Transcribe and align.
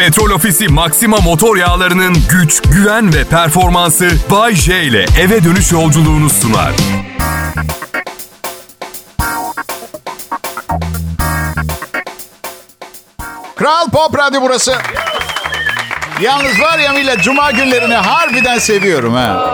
Petrol 0.00 0.30
Ofisi 0.30 0.68
Maxima 0.68 1.16
motor 1.16 1.56
yağlarının 1.56 2.16
güç, 2.30 2.62
güven 2.62 3.14
ve 3.14 3.24
performansı 3.24 4.10
Bay 4.30 4.54
J 4.54 4.82
ile 4.82 5.06
eve 5.20 5.44
dönüş 5.44 5.72
yolculuğunu 5.72 6.30
sunar. 6.30 6.72
Kral 13.56 13.90
Pop 13.90 14.18
Radyo 14.18 14.42
burası. 14.42 14.74
Yalnız 16.20 16.60
var 16.60 16.78
ya 16.78 16.92
millet 16.92 17.22
cuma 17.22 17.50
günlerini 17.50 17.94
harbiden 17.94 18.58
seviyorum 18.58 19.14
ha. 19.14 19.50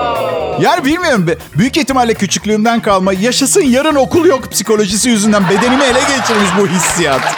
Yani 0.60 0.84
bilmiyorum 0.84 1.26
büyük 1.58 1.76
ihtimalle 1.76 2.14
küçüklüğümden 2.14 2.80
kalma 2.80 3.12
yaşasın 3.12 3.62
yarın 3.62 3.94
okul 3.94 4.26
yok 4.26 4.52
psikolojisi 4.52 5.08
yüzünden 5.08 5.48
bedenimi 5.48 5.84
ele 5.84 6.00
geçirmiş 6.00 6.50
bu 6.60 6.66
hissiyat. 6.66 7.36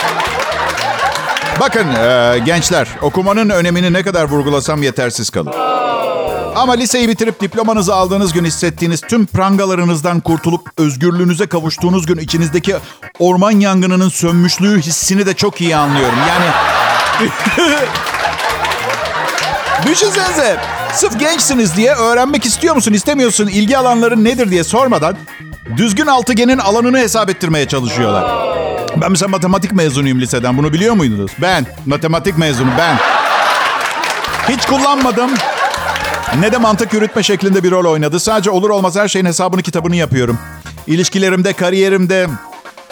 Bakın 1.60 1.86
e, 1.88 2.38
gençler 2.44 2.88
okumanın 3.02 3.48
önemini 3.48 3.92
ne 3.92 4.02
kadar 4.02 4.24
vurgulasam 4.24 4.82
yetersiz 4.82 5.30
kalır. 5.30 5.54
Ama 6.56 6.72
liseyi 6.72 7.08
bitirip 7.08 7.40
diplomanızı 7.40 7.94
aldığınız 7.94 8.32
gün 8.32 8.44
hissettiğiniz 8.44 9.00
tüm 9.00 9.26
prangalarınızdan 9.26 10.20
kurtulup 10.20 10.68
özgürlüğünüze 10.78 11.46
kavuştuğunuz 11.46 12.06
gün 12.06 12.16
içinizdeki 12.18 12.76
orman 13.18 13.50
yangınının 13.50 14.08
sönmüşlüğü 14.08 14.80
hissini 14.80 15.26
de 15.26 15.34
çok 15.34 15.60
iyi 15.60 15.76
anlıyorum. 15.76 16.18
Yani 16.28 16.50
Düşünsenize. 19.86 20.56
Sırf 20.92 21.20
gençsiniz 21.20 21.76
diye 21.76 21.94
öğrenmek 21.94 22.44
istiyor 22.44 22.74
musun, 22.74 22.92
istemiyorsun, 22.92 23.46
ilgi 23.46 23.78
alanların 23.78 24.24
nedir 24.24 24.50
diye 24.50 24.64
sormadan 24.64 25.16
düzgün 25.76 26.06
altıgenin 26.06 26.58
alanını 26.58 26.98
hesap 26.98 27.30
ettirmeye 27.30 27.68
çalışıyorlar. 27.68 28.58
Ben 29.00 29.10
mesela 29.10 29.28
matematik 29.28 29.72
mezunuyum 29.72 30.20
liseden. 30.20 30.58
Bunu 30.58 30.72
biliyor 30.72 30.94
muydunuz? 30.94 31.30
Ben. 31.42 31.66
Matematik 31.86 32.38
mezunu 32.38 32.70
ben. 32.78 32.96
Hiç 34.48 34.66
kullanmadım. 34.66 35.30
Ne 36.40 36.52
de 36.52 36.58
mantık 36.58 36.92
yürütme 36.92 37.22
şeklinde 37.22 37.62
bir 37.64 37.70
rol 37.70 37.92
oynadı. 37.92 38.20
Sadece 38.20 38.50
olur 38.50 38.70
olmaz 38.70 38.96
her 38.96 39.08
şeyin 39.08 39.26
hesabını 39.26 39.62
kitabını 39.62 39.96
yapıyorum. 39.96 40.38
İlişkilerimde, 40.86 41.52
kariyerimde 41.52 42.26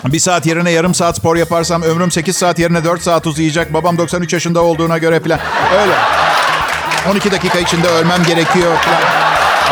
bir 0.04 0.18
saat 0.18 0.46
yerine 0.46 0.70
yarım 0.70 0.94
saat 0.94 1.16
spor 1.16 1.36
yaparsam 1.36 1.82
ömrüm 1.82 2.10
8 2.10 2.36
saat 2.36 2.58
yerine 2.58 2.84
4 2.84 3.02
saat 3.02 3.26
uzayacak. 3.26 3.72
Babam 3.72 3.98
93 3.98 4.32
yaşında 4.32 4.62
olduğuna 4.62 4.98
göre 4.98 5.20
falan. 5.20 5.38
Öyle. 5.80 5.94
12 7.10 7.30
dakika 7.30 7.58
içinde 7.58 7.88
ölmem 7.88 8.22
gerekiyor 8.26 8.76
falan. 8.76 9.00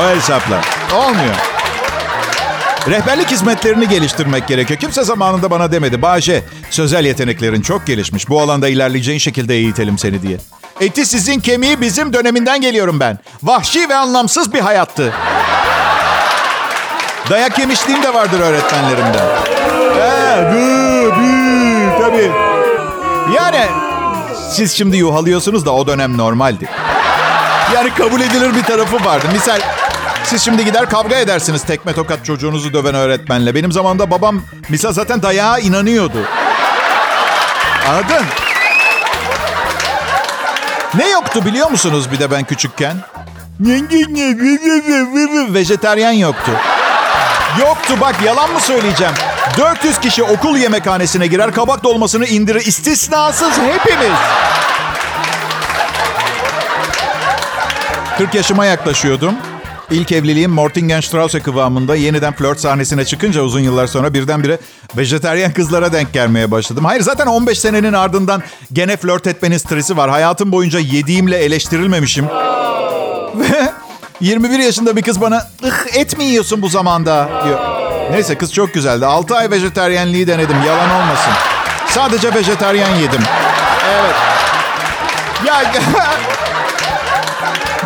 O 0.07 0.17
hesaplar. 0.17 0.65
Olmuyor. 0.95 1.54
Rehberlik 2.89 3.31
hizmetlerini 3.31 3.89
geliştirmek 3.89 4.49
gerekiyor. 4.49 4.81
Kimse 4.81 5.05
zamanında 5.05 5.51
bana 5.51 5.73
demedi. 5.73 6.03
Bahçe, 6.03 6.43
sözel 6.71 7.05
yeteneklerin 7.05 7.63
çok 7.63 7.87
gelişmiş. 7.87 8.29
Bu 8.29 8.41
alanda 8.41 8.69
ilerleyeceğin 8.69 9.19
şekilde 9.19 9.55
eğitelim 9.55 9.99
seni 9.99 10.23
diye. 10.23 10.39
Eti 10.81 11.07
sizin 11.07 11.41
kemiği 11.41 11.81
bizim 11.81 12.13
döneminden 12.13 12.61
geliyorum 12.61 13.01
ben. 13.01 13.19
Vahşi 13.43 13.89
ve 13.89 13.95
anlamsız 13.95 14.53
bir 14.53 14.61
hayattı. 14.61 15.13
Dayak 17.31 17.59
yemişliğim 17.59 18.03
de 18.03 18.15
vardır 18.15 18.41
öğretmenlerimden. 18.41 19.27
Ee, 19.99 20.35
tabii. 22.01 22.31
Yani 23.37 23.67
siz 24.51 24.73
şimdi 24.73 24.97
yuhalıyorsunuz 24.97 25.67
da 25.67 25.71
o 25.75 25.87
dönem 25.87 26.19
normaldi. 26.19 26.69
Yani 27.75 27.95
kabul 27.95 28.21
edilir 28.21 28.55
bir 28.55 28.63
tarafı 28.63 29.05
vardı. 29.05 29.27
Misal 29.33 29.61
siz 30.25 30.43
şimdi 30.43 30.65
gider 30.65 30.89
kavga 30.89 31.17
edersiniz 31.17 31.63
tekme 31.63 31.93
tokat 31.93 32.25
çocuğunuzu 32.25 32.73
döven 32.73 32.95
öğretmenle. 32.95 33.55
Benim 33.55 33.73
zamanımda 33.73 34.11
babam 34.11 34.43
misal 34.69 34.93
zaten 34.93 35.23
dayağa 35.23 35.59
inanıyordu. 35.59 36.19
Anladın? 37.89 38.27
Ne 40.95 41.09
yoktu 41.09 41.45
biliyor 41.45 41.71
musunuz 41.71 42.13
bir 42.13 42.19
de 42.19 42.31
ben 42.31 42.45
küçükken? 42.45 42.97
Vejeteryan 45.55 46.13
yoktu. 46.13 46.51
Yoktu 47.61 47.95
bak 48.01 48.15
yalan 48.25 48.53
mı 48.53 48.61
söyleyeceğim? 48.61 49.15
400 49.59 50.01
kişi 50.01 50.23
okul 50.23 50.57
yemekhanesine 50.57 51.27
girer 51.27 51.53
kabak 51.53 51.85
dolmasını 51.85 52.27
indirir 52.27 52.67
istisnasız 52.67 53.53
hepimiz. 53.59 54.19
40 58.19 58.35
yaşıma 58.35 58.65
yaklaşıyordum. 58.65 59.35
İlk 59.91 60.13
evliliğim 60.13 60.51
Mortingen-Strausse 60.51 61.41
kıvamında 61.41 61.97
yeniden 61.97 62.33
flört 62.33 62.61
sahnesine 62.61 63.05
çıkınca 63.05 63.43
uzun 63.43 63.61
yıllar 63.61 63.87
sonra 63.87 64.15
birdenbire 64.15 64.59
vejeteryan 64.97 65.53
kızlara 65.53 65.93
denk 65.93 66.13
gelmeye 66.13 66.51
başladım. 66.51 66.85
Hayır 66.85 67.01
zaten 67.03 67.27
15 67.27 67.59
senenin 67.59 67.93
ardından 67.93 68.43
gene 68.73 68.97
flört 68.97 69.27
etmenin 69.27 69.59
stresi 69.59 69.97
var. 69.97 70.11
Hayatım 70.11 70.53
boyunca 70.53 70.79
yediğimle 70.79 71.39
eleştirilmemişim. 71.39 72.25
Ve 73.35 73.73
21 74.21 74.59
yaşında 74.59 74.97
bir 74.97 75.03
kız 75.03 75.21
bana 75.21 75.47
ıh 75.65 75.97
et 75.97 76.19
mi 76.19 76.25
yiyorsun 76.25 76.63
bu 76.63 76.69
zamanda 76.69 77.29
diyor. 77.45 77.59
Neyse 78.11 78.39
kız 78.39 78.53
çok 78.53 78.75
güzeldi. 78.75 79.07
6 79.07 79.37
ay 79.37 79.51
vejeteryenliği 79.51 80.27
denedim 80.27 80.57
yalan 80.67 80.91
olmasın. 80.91 81.33
Sadece 81.89 82.35
vejeteryan 82.35 82.97
yedim. 82.97 83.21
Evet. 83.95 84.15
Ya 85.47 85.63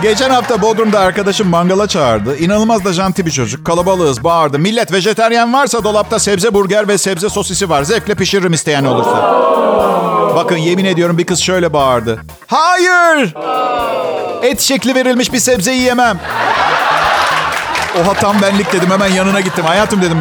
Geçen 0.03 0.31
hafta 0.31 0.63
Bodrum'da 0.63 1.01
arkadaşım 1.01 1.49
mangala 1.49 1.87
çağırdı. 1.87 2.37
İnanılmaz 2.37 2.85
da 2.85 2.93
janti 2.93 3.27
bir 3.27 3.31
çocuk. 3.31 3.67
Kalabalığız, 3.67 4.25
bağırdı. 4.25 4.59
Millet 4.59 4.93
vejeteryan 4.93 5.53
varsa 5.53 5.85
dolapta 5.85 6.19
sebze 6.19 6.55
burger 6.55 6.89
ve 6.89 6.99
sebze 6.99 7.29
sosisi 7.29 7.69
var. 7.71 7.83
Zevkle 7.83 8.15
pişiririm 8.15 8.53
isteyen 8.53 8.85
olursa. 8.85 9.39
Bakın 10.37 10.57
yemin 10.57 10.85
ediyorum 10.85 11.19
bir 11.19 11.25
kız 11.27 11.41
şöyle 11.41 11.73
bağırdı. 11.73 12.19
Hayır! 12.47 13.35
Et 14.43 14.61
şekli 14.61 14.95
verilmiş 14.95 15.33
bir 15.33 15.39
sebzeyi 15.39 15.83
yemem. 15.83 16.19
Oha 18.01 18.15
tam 18.15 18.43
benlik 18.43 18.73
dedim. 18.73 18.91
Hemen 18.91 19.13
yanına 19.13 19.41
gittim. 19.41 19.65
Hayatım 19.65 20.03
dedim. 20.03 20.19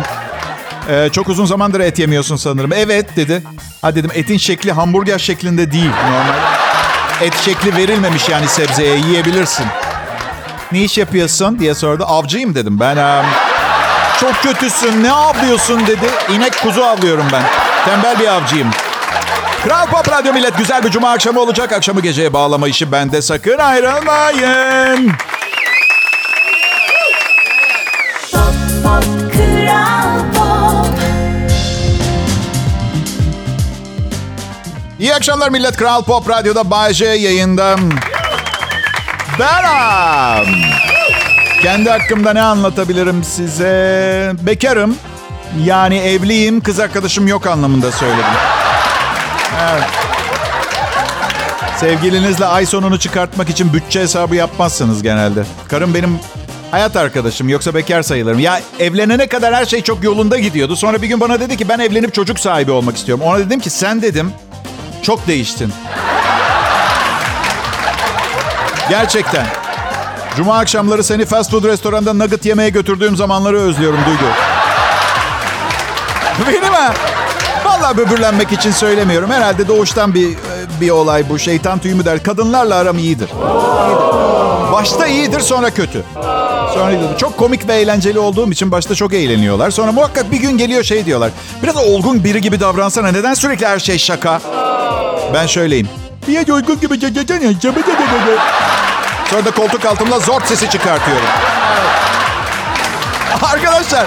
"Ee, 0.90 1.09
çok 1.12 1.30
uzun 1.30 1.46
zamandır 1.46 1.80
et 1.80 2.00
yemiyorsun 2.00 2.36
sanırım. 2.36 2.74
Evet 2.74 3.16
dedi. 3.16 3.44
Ha 3.82 3.96
dedim 3.96 4.12
etin 4.14 4.38
şekli 4.38 4.72
hamburger 4.72 5.20
şeklinde 5.20 5.72
değil. 5.72 5.92
Normal. 6.12 6.56
Et 7.22 7.33
şekli 7.45 7.75
verilmemiş 7.75 8.29
yani 8.29 8.47
sebzeye 8.47 8.95
yiyebilirsin. 8.95 9.66
Ne 10.72 10.79
iş 10.79 10.97
yapıyorsun 10.97 11.59
diye 11.59 11.75
sordu. 11.75 12.05
Avcıyım 12.07 12.55
dedim. 12.55 12.79
Ben 12.79 12.97
um, 12.97 13.25
çok 14.19 14.44
kötüsün 14.44 15.03
ne 15.03 15.11
avlıyorsun 15.11 15.88
dedi. 15.88 16.09
İnek 16.35 16.61
kuzu 16.61 16.81
avlıyorum 16.81 17.25
ben. 17.33 17.44
Tembel 17.85 18.19
bir 18.19 18.28
avcıyım. 18.28 18.67
Kral 19.63 19.85
Pop 19.88 20.11
Radyo 20.11 20.33
Millet 20.33 20.57
güzel 20.57 20.83
bir 20.83 20.89
cuma 20.89 21.11
akşamı 21.11 21.39
olacak. 21.39 21.72
Akşamı 21.72 22.01
geceye 22.01 22.33
bağlama 22.33 22.67
işi 22.67 22.91
bende. 22.91 23.22
Sakın 23.22 23.57
ayrılmayın. 23.57 25.11
Akşamlar 35.28 35.50
millet. 35.50 35.78
Kral 35.78 36.04
Pop 36.04 36.30
Radyo'da 36.30 36.70
Bay 36.70 36.94
J 36.94 37.06
yayında. 37.06 37.76
Beram. 39.40 40.46
Kendi 41.62 41.90
hakkımda 41.90 42.34
ne 42.34 42.42
anlatabilirim 42.42 43.24
size? 43.24 44.34
Bekarım. 44.42 44.96
Yani 45.64 45.98
evliyim, 45.98 46.62
kız 46.62 46.80
arkadaşım 46.80 47.28
yok 47.28 47.48
anlamında 47.48 47.92
söyledim. 47.92 48.24
Evet. 49.62 49.84
Sevgilinizle 51.80 52.46
ay 52.46 52.66
sonunu 52.66 53.00
çıkartmak 53.00 53.50
için 53.50 53.74
bütçe 53.74 54.02
hesabı 54.02 54.36
yapmazsınız 54.36 55.04
genelde. 55.04 55.44
Karım 55.68 55.94
benim 55.94 56.20
hayat 56.72 56.96
arkadaşım 56.96 57.50
yoksa 57.50 57.74
bekar 57.74 58.02
sayılırım. 58.02 58.40
Ya 58.40 58.59
evlenene 58.80 59.28
kadar 59.28 59.56
her 59.56 59.66
şey 59.66 59.82
çok 59.82 60.04
yolunda 60.04 60.40
gidiyordu. 60.40 60.76
Sonra 60.76 61.02
bir 61.02 61.08
gün 61.08 61.20
bana 61.20 61.40
dedi 61.40 61.58
ki 61.58 61.70
ben 61.70 61.80
evlenip 61.80 62.14
çocuk 62.14 62.40
sahibi 62.40 62.72
olmak 62.72 62.98
istiyorum. 62.98 63.24
Ona 63.28 63.40
dedim 63.40 63.59
ki 63.59 63.70
sen 63.70 64.02
dedim 64.02 64.32
çok 65.07 65.28
değiştin. 65.28 65.73
Gerçekten. 68.90 69.46
Cuma 70.37 70.58
akşamları 70.58 71.03
seni 71.03 71.26
fast 71.26 71.52
food 71.52 71.64
restoranda 71.64 72.14
nugget 72.14 72.46
yemeye 72.46 72.70
götürdüğüm 72.70 73.16
zamanları 73.16 73.59
özlüyorum 73.59 73.99
Duygu. 74.05 74.32
Benim 76.47 76.73
ha. 76.73 76.93
Vallahi 77.66 77.97
böbürlenmek 77.97 78.52
için 78.52 78.72
söylemiyorum. 78.72 79.32
Herhalde 79.32 79.67
doğuştan 79.67 80.14
bir 80.14 80.37
bir 80.82 80.90
olay 80.90 81.29
bu. 81.29 81.40
Şeytan 81.40 81.79
tüyü 81.79 81.96
mü 81.96 82.05
der. 82.05 82.23
Kadınlarla 82.23 82.76
aram 82.76 82.97
iyidir. 82.97 83.29
Başta 84.72 85.08
iyidir 85.08 85.40
sonra 85.40 85.70
kötü. 85.70 86.03
Sonra. 86.73 87.17
Çok 87.17 87.37
komik 87.37 87.67
ve 87.67 87.76
eğlenceli 87.76 88.20
olduğum 88.20 88.52
için 88.52 88.72
başta 88.72 88.96
çok 88.96 89.14
eğleniyorlar. 89.14 89.72
Sonra 89.72 89.91
muhakkak 89.91 90.32
bir 90.32 90.37
gün 90.37 90.58
geliyor 90.58 90.84
şey 90.84 91.05
diyorlar. 91.05 91.32
Biraz 91.64 91.78
olgun 91.78 92.23
biri 92.23 92.41
gibi 92.41 92.59
davransana. 92.59 93.11
Neden 93.11 93.34
sürekli 93.34 93.67
her 93.67 93.79
şey 93.79 93.97
şaka? 93.97 94.41
Ben 95.34 95.47
şöyleyim. 95.47 95.88
Bir 96.28 96.34
uygun 96.53 96.79
gibi 96.79 97.00
Sonra 99.29 99.46
da 99.46 99.52
koltuk 99.52 99.85
altımda 99.85 100.20
zort 100.20 100.47
sesi 100.47 100.70
çıkartıyorum. 100.70 101.26
Arkadaşlar 103.41 104.06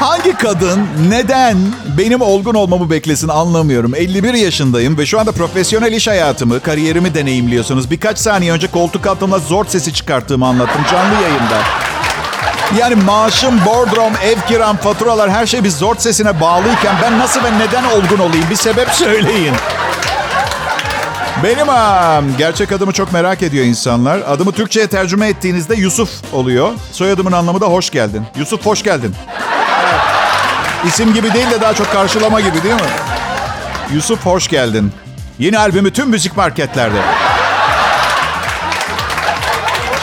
Hangi 0.00 0.32
kadın 0.32 0.86
neden 1.08 1.58
benim 1.98 2.20
olgun 2.20 2.54
olmamı 2.54 2.90
beklesin 2.90 3.28
anlamıyorum. 3.28 3.94
51 3.94 4.34
yaşındayım 4.34 4.98
ve 4.98 5.06
şu 5.06 5.20
anda 5.20 5.32
profesyonel 5.32 5.92
iş 5.92 6.08
hayatımı, 6.08 6.60
kariyerimi 6.60 7.14
deneyimliyorsunuz. 7.14 7.90
Birkaç 7.90 8.18
saniye 8.18 8.52
önce 8.52 8.66
koltuk 8.66 9.06
altımda 9.06 9.38
zor 9.38 9.64
sesi 9.64 9.94
çıkarttığımı 9.94 10.46
anlattım 10.46 10.82
canlı 10.92 11.14
yayında. 11.14 11.58
Yani 12.78 12.94
maaşım, 12.94 13.64
bordrom, 13.66 14.12
ev 14.22 14.36
kiram, 14.48 14.76
faturalar 14.76 15.30
her 15.30 15.46
şey 15.46 15.64
bir 15.64 15.70
zor 15.70 15.96
sesine 15.96 16.40
bağlıyken 16.40 16.94
ben 17.02 17.18
nasıl 17.18 17.44
ve 17.44 17.58
neden 17.58 17.84
olgun 17.84 18.18
olayım? 18.18 18.44
Bir 18.50 18.56
sebep 18.56 18.88
söyleyin. 18.94 19.54
Benim 21.44 21.68
ha, 21.68 22.20
gerçek 22.38 22.72
adımı 22.72 22.92
çok 22.92 23.12
merak 23.12 23.42
ediyor 23.42 23.64
insanlar. 23.64 24.18
Adımı 24.28 24.52
Türkçe'ye 24.52 24.86
tercüme 24.86 25.28
ettiğinizde 25.28 25.74
Yusuf 25.74 26.10
oluyor. 26.32 26.70
Soyadımın 26.92 27.32
anlamı 27.32 27.60
da 27.60 27.66
hoş 27.66 27.90
geldin. 27.90 28.22
Yusuf 28.38 28.66
hoş 28.66 28.82
geldin. 28.82 29.14
İsim 30.86 31.14
gibi 31.14 31.34
değil 31.34 31.50
de 31.50 31.60
daha 31.60 31.74
çok 31.74 31.92
karşılama 31.92 32.40
gibi 32.40 32.62
değil 32.62 32.74
mi? 32.74 32.80
Yusuf 33.94 34.26
hoş 34.26 34.48
geldin. 34.48 34.92
Yeni 35.38 35.58
albümü 35.58 35.92
tüm 35.92 36.08
müzik 36.08 36.36
marketlerde. 36.36 36.98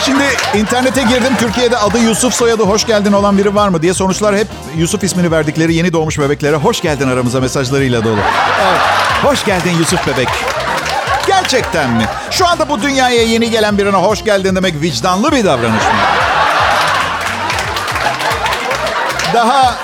Şimdi 0.07 0.24
internete 0.57 1.01
girdim. 1.01 1.33
Türkiye'de 1.39 1.77
adı 1.77 1.98
Yusuf 2.00 2.33
soyadı 2.33 2.63
hoş 2.63 2.86
geldin 2.86 3.13
olan 3.13 3.38
biri 3.38 3.56
var 3.56 3.68
mı 3.69 3.81
diye 3.81 3.94
sonuçlar 3.94 4.36
hep 4.38 4.48
Yusuf 4.77 5.04
ismini 5.04 5.31
verdikleri 5.31 5.74
yeni 5.74 5.94
doğmuş 5.94 6.19
bebeklere 6.19 6.56
hoş 6.56 6.81
geldin 6.81 7.07
aramıza 7.09 7.39
mesajlarıyla 7.39 8.04
dolu. 8.04 8.19
Evet. 8.68 8.80
Hoş 9.24 9.45
geldin 9.45 9.71
Yusuf 9.80 10.07
bebek. 10.07 10.27
Gerçekten 11.27 11.89
mi? 11.89 12.06
Şu 12.31 12.48
anda 12.48 12.69
bu 12.69 12.81
dünyaya 12.81 13.24
yeni 13.24 13.50
gelen 13.50 13.77
birine 13.77 13.98
hoş 13.98 14.24
geldin 14.24 14.56
demek 14.56 14.81
vicdanlı 14.81 15.31
bir 15.31 15.45
davranış 15.45 15.83
mı? 15.83 16.00
Daha 19.33 19.75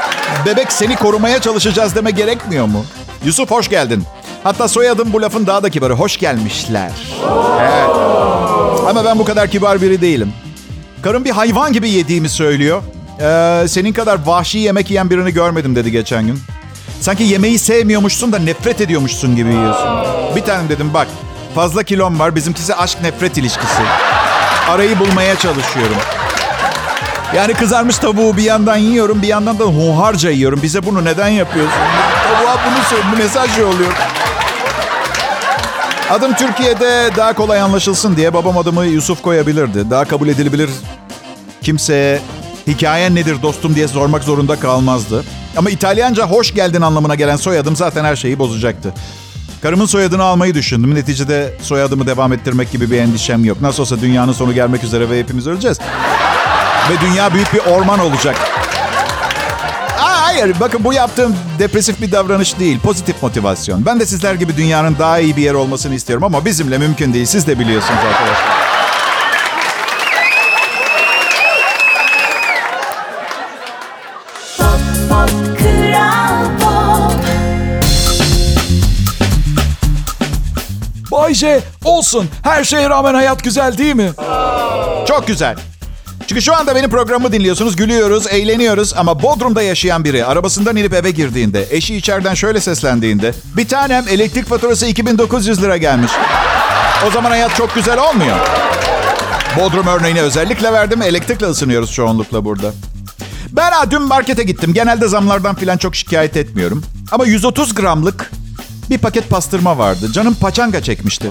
bebek 0.46 0.72
seni 0.72 0.96
korumaya 0.96 1.42
çalışacağız 1.42 1.96
deme 1.96 2.12
gerekmiyor 2.12 2.66
mu? 2.66 2.86
Yusuf 3.26 3.52
hoş 3.52 3.70
geldin. 3.70 4.04
Hatta 4.44 4.68
soyadım 4.68 5.14
bu 5.14 5.22
lafın 5.22 5.48
daha 5.48 5.64
da 5.64 5.70
kibarı. 5.70 5.94
Hoş 5.94 6.18
gelmişler. 6.18 6.92
Evet. 7.62 8.33
Ama 8.90 9.06
ben 9.06 9.20
bu 9.20 9.26
kadar 9.26 9.48
kibar 9.50 9.82
biri 9.82 10.02
değilim. 10.02 10.34
Karım 11.02 11.26
bir 11.26 11.32
hayvan 11.32 11.74
gibi 11.74 11.90
yediğimi 11.90 12.30
söylüyor. 12.30 12.82
Ee, 13.22 13.68
senin 13.68 13.94
kadar 13.94 14.20
vahşi 14.26 14.58
yemek 14.60 14.90
yiyen 14.90 15.10
birini 15.10 15.34
görmedim 15.34 15.76
dedi 15.76 15.92
geçen 15.92 16.28
gün. 16.28 16.40
Sanki 17.02 17.24
yemeği 17.24 17.60
sevmiyormuşsun 17.60 18.32
da 18.32 18.40
nefret 18.40 18.82
ediyormuşsun 18.82 19.36
gibi 19.36 19.50
yiyorsun. 19.50 19.90
Bir 20.36 20.42
tane 20.42 20.70
dedim 20.70 20.94
bak 20.94 21.08
fazla 21.56 21.84
kilom 21.84 22.20
var 22.20 22.36
bizimkisi 22.36 22.76
aşk 22.76 23.02
nefret 23.02 23.38
ilişkisi. 23.38 23.82
Arayı 24.70 25.00
bulmaya 25.00 25.36
çalışıyorum. 25.36 25.96
Yani 27.36 27.54
kızarmış 27.54 27.98
tavuğu 27.98 28.38
bir 28.38 28.44
yandan 28.44 28.78
yiyorum 28.78 29.22
bir 29.22 29.28
yandan 29.28 29.60
da 29.60 29.64
hunharca 29.64 30.30
yiyorum. 30.30 30.60
Bize 30.64 30.86
bunu 30.86 31.06
neden 31.06 31.28
yapıyorsun? 31.28 31.80
Tavuğa 32.24 32.58
bunu 32.68 32.84
söyle, 32.90 33.04
mesaj 33.18 33.58
yolluyor. 33.58 33.92
Adım 36.14 36.34
Türkiye'de 36.34 37.10
daha 37.16 37.34
kolay 37.34 37.62
anlaşılsın 37.62 38.16
diye 38.16 38.34
babam 38.34 38.58
adımı 38.58 38.86
Yusuf 38.86 39.22
koyabilirdi. 39.22 39.90
Daha 39.90 40.06
kabul 40.06 40.28
edilebilir 40.28 40.70
kimseye 41.62 42.22
hikayen 42.68 43.16
nedir 43.16 43.42
dostum 43.42 43.76
diye 43.76 43.88
sormak 43.88 44.24
zorunda 44.24 44.60
kalmazdı. 44.60 45.24
Ama 45.58 45.70
İtalyanca 45.70 46.28
hoş 46.28 46.54
geldin 46.54 46.82
anlamına 46.82 47.16
gelen 47.16 47.36
soyadım 47.36 47.76
zaten 47.76 48.06
her 48.06 48.16
şeyi 48.16 48.40
bozacaktı. 48.40 48.94
Karımın 49.62 49.86
soyadını 49.86 50.24
almayı 50.24 50.54
düşündüm. 50.54 50.96
Neticede 50.96 51.58
soyadımı 51.62 52.08
devam 52.08 52.34
ettirmek 52.34 52.72
gibi 52.72 52.92
bir 52.92 52.98
endişem 52.98 53.46
yok. 53.46 53.62
Nasıl 53.62 53.84
olsa 53.84 54.02
dünyanın 54.02 54.34
sonu 54.34 54.54
gelmek 54.54 54.84
üzere 54.84 55.10
ve 55.10 55.20
hepimiz 55.20 55.48
öleceğiz. 55.48 55.80
Ve 56.90 57.08
dünya 57.08 57.34
büyük 57.34 57.54
bir 57.54 57.60
orman 57.60 58.00
olacak. 58.00 58.53
Hayır 60.34 60.56
bakın 60.60 60.84
bu 60.84 60.94
yaptığım 60.94 61.36
depresif 61.60 62.02
bir 62.02 62.12
davranış 62.12 62.60
değil. 62.60 62.80
Pozitif 62.80 63.24
motivasyon. 63.24 63.86
Ben 63.86 64.00
de 64.00 64.06
sizler 64.06 64.34
gibi 64.34 64.58
dünyanın 64.58 64.96
daha 65.00 65.20
iyi 65.20 65.36
bir 65.38 65.42
yer 65.42 65.54
olmasını 65.54 65.96
istiyorum 65.96 66.24
ama 66.24 66.46
bizimle 66.46 66.78
mümkün 66.78 67.14
değil. 67.14 67.26
Siz 67.26 67.48
de 67.48 67.60
biliyorsunuz 67.60 68.00
arkadaşlar. 68.08 68.54
Pop, 74.58 74.80
pop, 75.10 75.30
Kral 75.58 76.46
Pop. 76.60 77.24
Bay 81.12 81.34
J, 81.34 81.60
olsun. 81.84 82.30
Her 82.44 82.64
şeye 82.64 82.90
rağmen 82.90 83.14
hayat 83.14 83.44
güzel 83.44 83.78
değil 83.78 83.96
mi? 83.96 84.12
Çok 85.08 85.28
güzel. 85.28 85.56
Çünkü 86.28 86.42
şu 86.42 86.56
anda 86.56 86.76
benim 86.76 86.90
programımı 86.90 87.32
dinliyorsunuz, 87.32 87.76
gülüyoruz, 87.76 88.28
eğleniyoruz 88.28 88.94
ama 88.94 89.22
Bodrum'da 89.22 89.62
yaşayan 89.62 90.04
biri 90.04 90.26
arabasından 90.26 90.76
inip 90.76 90.94
eve 90.94 91.12
girdiğinde, 91.12 91.68
eşi 91.70 91.96
içeriden 91.96 92.34
şöyle 92.34 92.62
seslendiğinde, 92.62 93.34
bir 93.58 93.68
tanem 93.68 94.08
elektrik 94.08 94.46
faturası 94.50 94.86
2900 94.86 95.62
lira 95.62 95.78
gelmiş. 95.78 96.12
O 97.08 97.12
zaman 97.12 97.30
hayat 97.30 97.56
çok 97.56 97.76
güzel 97.76 98.00
olmuyor. 98.10 98.38
Bodrum 99.60 99.88
örneğini 99.88 100.22
özellikle 100.22 100.74
verdim, 100.74 101.02
elektrikle 101.02 101.46
ısınıyoruz 101.46 101.92
çoğunlukla 101.94 102.46
burada. 102.46 102.74
Ben 103.52 103.74
dün 103.92 104.02
markete 104.02 104.44
gittim. 104.44 104.74
Genelde 104.74 105.08
zamlardan 105.08 105.56
falan 105.56 105.78
çok 105.78 105.96
şikayet 105.96 106.38
etmiyorum. 106.38 106.84
Ama 107.12 107.26
130 107.26 107.76
gramlık 107.76 108.32
bir 108.90 108.98
paket 108.98 109.30
pastırma 109.30 109.78
vardı. 109.78 110.12
Canım 110.12 110.36
paçanga 110.36 110.84
çekmişti. 110.84 111.30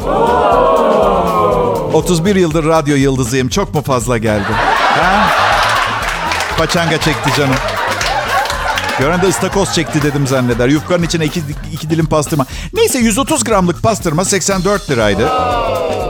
31 1.93 2.37
yıldır 2.37 2.65
radyo 2.65 2.97
yıldızıyım. 2.97 3.49
Çok 3.49 3.75
mu 3.75 3.83
fazla 3.83 4.19
geldi? 4.19 4.53
Ha? 5.01 5.29
Paçanga 6.59 7.01
çekti 7.01 7.31
canım. 7.37 7.57
Gören 8.99 9.23
de 9.23 9.27
ıstakoz 9.27 9.75
çekti 9.75 10.03
dedim 10.03 10.27
zanneder. 10.27 10.69
Yufkanın 10.69 11.03
içine 11.03 11.25
iki, 11.25 11.43
iki 11.73 11.91
dilim 11.91 12.07
pastırma. 12.07 12.47
Neyse 12.73 12.99
130 12.99 13.45
gramlık 13.45 13.83
pastırma 13.83 14.25
84 14.25 14.91
liraydı. 14.91 15.29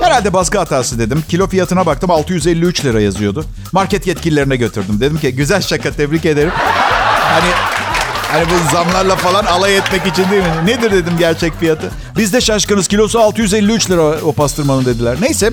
Herhalde 0.02 0.32
baskı 0.32 0.58
hatası 0.58 0.98
dedim. 0.98 1.24
Kilo 1.28 1.46
fiyatına 1.46 1.86
baktım 1.86 2.10
653 2.10 2.84
lira 2.84 3.00
yazıyordu. 3.00 3.44
Market 3.72 4.06
yetkililerine 4.06 4.56
götürdüm. 4.56 5.00
Dedim 5.00 5.18
ki 5.18 5.34
güzel 5.34 5.62
şaka 5.62 5.90
tebrik 5.90 6.24
ederim. 6.24 6.52
Hani 7.20 7.48
Hani 8.32 8.44
bu 8.46 8.74
zamlarla 8.74 9.16
falan 9.16 9.44
alay 9.44 9.76
etmek 9.76 10.06
için 10.06 10.30
değil 10.30 10.42
mi? 10.42 10.48
Nedir 10.66 10.92
dedim 10.92 11.12
gerçek 11.18 11.60
fiyatı. 11.60 11.90
Biz 12.16 12.32
de 12.32 12.40
şaşkınız 12.40 12.88
kilosu 12.88 13.20
653 13.20 13.90
lira 13.90 14.02
o 14.02 14.32
pastırmanın 14.32 14.84
dediler. 14.84 15.16
Neyse 15.20 15.50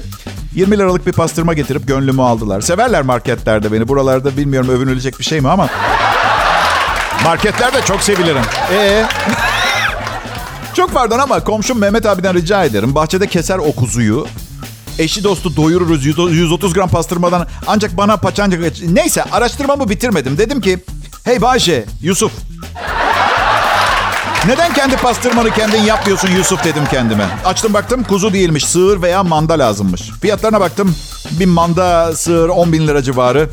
20 0.56 0.78
liralık 0.78 1.08
bir 1.08 1.12
pastırma 1.12 1.54
getirip 1.54 1.88
gönlümü 1.88 2.22
aldılar. 2.22 2.62
Severler 2.62 3.02
marketlerde 3.02 3.72
beni. 3.72 3.88
Buralarda 3.88 4.38
bilmiyorum 4.38 4.70
övünülecek 4.70 5.20
bir 5.20 5.24
şey 5.24 5.42
mi 5.42 5.50
ama. 5.50 5.70
Marketlerde 7.24 7.82
çok 7.82 8.02
sevilirim. 8.02 8.42
Ee? 8.74 9.06
çok 10.74 10.94
pardon 10.94 11.20
ama 11.20 11.44
komşum 11.44 11.80
Mehmet 11.80 12.06
abiden 12.06 12.34
rica 12.34 12.64
ederim. 12.64 12.96
Bahçede 12.96 13.28
keser 13.28 13.58
o 13.58 13.72
kuzuyu. 13.72 14.28
Eşi 15.00 15.24
dostu 15.24 15.56
doyururuz 15.56 16.06
130 16.06 16.74
gram 16.74 16.90
pastırmadan 16.90 17.48
ancak 17.68 17.98
bana 17.98 18.18
paçanca... 18.18 18.58
Neyse 18.90 19.24
araştırmamı 19.32 19.90
bitirmedim. 19.90 20.38
Dedim 20.38 20.62
ki 20.62 20.80
hey 21.30 21.42
Bahçe, 21.42 21.86
Yusuf 22.02 22.32
neden 24.48 24.74
kendi 24.74 24.96
pastırmanı 24.96 25.52
kendin 25.52 25.82
yapmıyorsun 25.82 26.28
Yusuf 26.28 26.64
dedim 26.64 26.84
kendime. 26.92 27.26
Açtım 27.46 27.74
baktım 27.74 28.04
kuzu 28.04 28.34
değilmiş 28.34 28.66
sığır 28.66 29.02
veya 29.02 29.24
manda 29.24 29.54
lazımmış. 29.54 30.02
Fiyatlarına 30.22 30.60
baktım 30.60 30.96
bir 31.32 31.46
manda 31.46 32.16
sığır 32.16 32.50
10 32.50 32.74
bin 32.74 32.88
lira 32.88 33.04
civarı. 33.04 33.50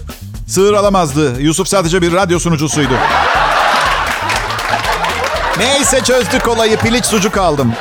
Sığır 0.46 0.74
alamazdı. 0.74 1.40
Yusuf 1.40 1.68
sadece 1.68 2.02
bir 2.02 2.12
radyo 2.12 2.38
sunucusuydu. 2.38 2.94
Neyse 5.58 6.00
çözdük 6.00 6.48
olayı 6.48 6.76
piliç 6.76 7.04
sucuk 7.04 7.38
aldım. 7.38 7.72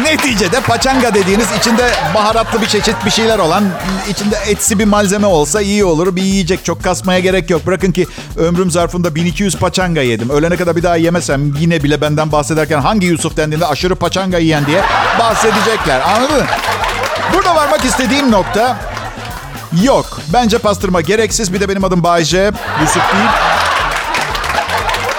Neticede 0.00 0.60
paçanga 0.60 1.14
dediğiniz 1.14 1.46
içinde 1.58 1.90
baharatlı 2.14 2.62
bir 2.62 2.66
çeşit 2.66 3.04
bir 3.04 3.10
şeyler 3.10 3.38
olan, 3.38 3.64
içinde 4.10 4.36
etsi 4.46 4.78
bir 4.78 4.84
malzeme 4.84 5.26
olsa 5.26 5.60
iyi 5.60 5.84
olur. 5.84 6.16
Bir 6.16 6.22
yiyecek 6.22 6.64
çok 6.64 6.84
kasmaya 6.84 7.18
gerek 7.18 7.50
yok. 7.50 7.66
Bırakın 7.66 7.92
ki 7.92 8.06
ömrüm 8.38 8.70
zarfında 8.70 9.14
1200 9.14 9.56
paçanga 9.56 10.00
yedim. 10.00 10.30
Ölene 10.30 10.56
kadar 10.56 10.76
bir 10.76 10.82
daha 10.82 10.96
yemesem 10.96 11.54
yine 11.60 11.82
bile 11.82 12.00
benden 12.00 12.32
bahsederken 12.32 12.80
hangi 12.80 13.06
Yusuf 13.06 13.36
dendiğinde 13.36 13.66
aşırı 13.66 13.94
paçanga 13.94 14.38
yiyen 14.38 14.66
diye 14.66 14.82
bahsedecekler. 15.18 16.00
Anladın 16.00 16.36
mı? 16.36 16.44
Burada 17.34 17.54
varmak 17.54 17.84
istediğim 17.84 18.30
nokta 18.30 18.76
yok. 19.82 20.20
Bence 20.32 20.58
pastırma 20.58 21.00
gereksiz. 21.00 21.52
Bir 21.52 21.60
de 21.60 21.68
benim 21.68 21.84
adım 21.84 22.02
Bayce. 22.02 22.50
Yusuf 22.80 23.12
değil. 23.12 23.28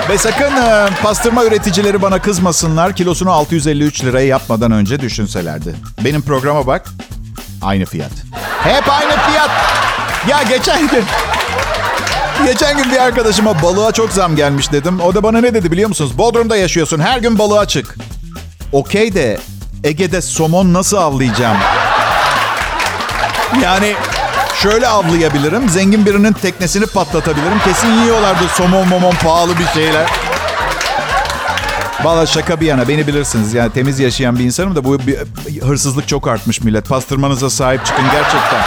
Ve 0.09 0.17
sakın 0.17 0.55
e, 0.57 0.89
pastırma 1.03 1.45
üreticileri 1.45 2.01
bana 2.01 2.21
kızmasınlar. 2.21 2.95
Kilosunu 2.95 3.31
653 3.31 4.03
liraya 4.03 4.27
yapmadan 4.27 4.71
önce 4.71 4.99
düşünselerdi. 4.99 5.75
Benim 6.03 6.21
programa 6.21 6.67
bak. 6.67 6.85
Aynı 7.61 7.85
fiyat. 7.85 8.11
Hep 8.63 8.89
aynı 8.89 9.11
fiyat. 9.11 9.49
Ya 10.27 10.43
geçen 10.43 10.87
gün... 10.87 11.03
Geçen 12.45 12.77
gün 12.77 12.91
bir 12.91 12.97
arkadaşıma 12.97 13.61
balığa 13.61 13.91
çok 13.91 14.11
zam 14.11 14.35
gelmiş 14.35 14.71
dedim. 14.71 14.99
O 15.01 15.15
da 15.15 15.23
bana 15.23 15.41
ne 15.41 15.53
dedi 15.53 15.71
biliyor 15.71 15.89
musunuz? 15.89 16.17
Bodrum'da 16.17 16.57
yaşıyorsun. 16.57 16.99
Her 16.99 17.19
gün 17.19 17.39
balığa 17.39 17.67
çık. 17.67 17.95
Okey 18.71 19.13
de 19.13 19.37
Ege'de 19.83 20.21
somon 20.21 20.73
nasıl 20.73 20.97
avlayacağım? 20.97 21.57
Yani 23.63 23.95
Şöyle 24.63 24.87
avlayabilirim. 24.87 25.69
Zengin 25.69 26.05
birinin 26.05 26.33
teknesini 26.33 26.85
patlatabilirim. 26.85 27.59
Kesin 27.65 28.01
yiyorlardı 28.01 28.43
somon 28.57 28.87
momon 28.87 29.15
pahalı 29.23 29.59
bir 29.59 29.67
şeyler. 29.67 30.09
Valla 32.03 32.25
şaka 32.25 32.61
bir 32.61 32.65
yana 32.65 32.87
beni 32.87 33.07
bilirsiniz. 33.07 33.53
Yani 33.53 33.73
temiz 33.73 33.99
yaşayan 33.99 34.39
bir 34.39 34.43
insanım 34.43 34.75
da 34.75 34.83
bu 34.83 34.99
bir, 34.99 35.17
hırsızlık 35.61 36.07
çok 36.07 36.27
artmış 36.27 36.61
millet. 36.61 36.89
Pastırmanıza 36.89 37.49
sahip 37.49 37.85
çıkın 37.85 38.05
gerçekten. 38.11 38.61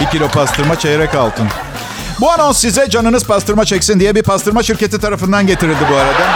Bir 0.00 0.06
kilo 0.06 0.28
pastırma 0.28 0.78
çeyrek 0.78 1.14
altın. 1.14 1.48
Bu 2.20 2.30
anons 2.30 2.58
size 2.58 2.90
canınız 2.90 3.26
pastırma 3.26 3.64
çeksin 3.64 4.00
diye 4.00 4.14
bir 4.14 4.22
pastırma 4.22 4.62
şirketi 4.62 5.00
tarafından 5.00 5.46
getirildi 5.46 5.84
bu 5.90 5.96
arada. 5.96 6.26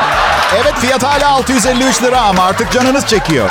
Evet 0.55 0.75
fiyat 0.75 1.03
hala 1.03 1.29
653 1.29 2.03
lira 2.03 2.21
ama 2.21 2.43
artık 2.43 2.73
canınız 2.73 3.07
çekiyor. 3.07 3.51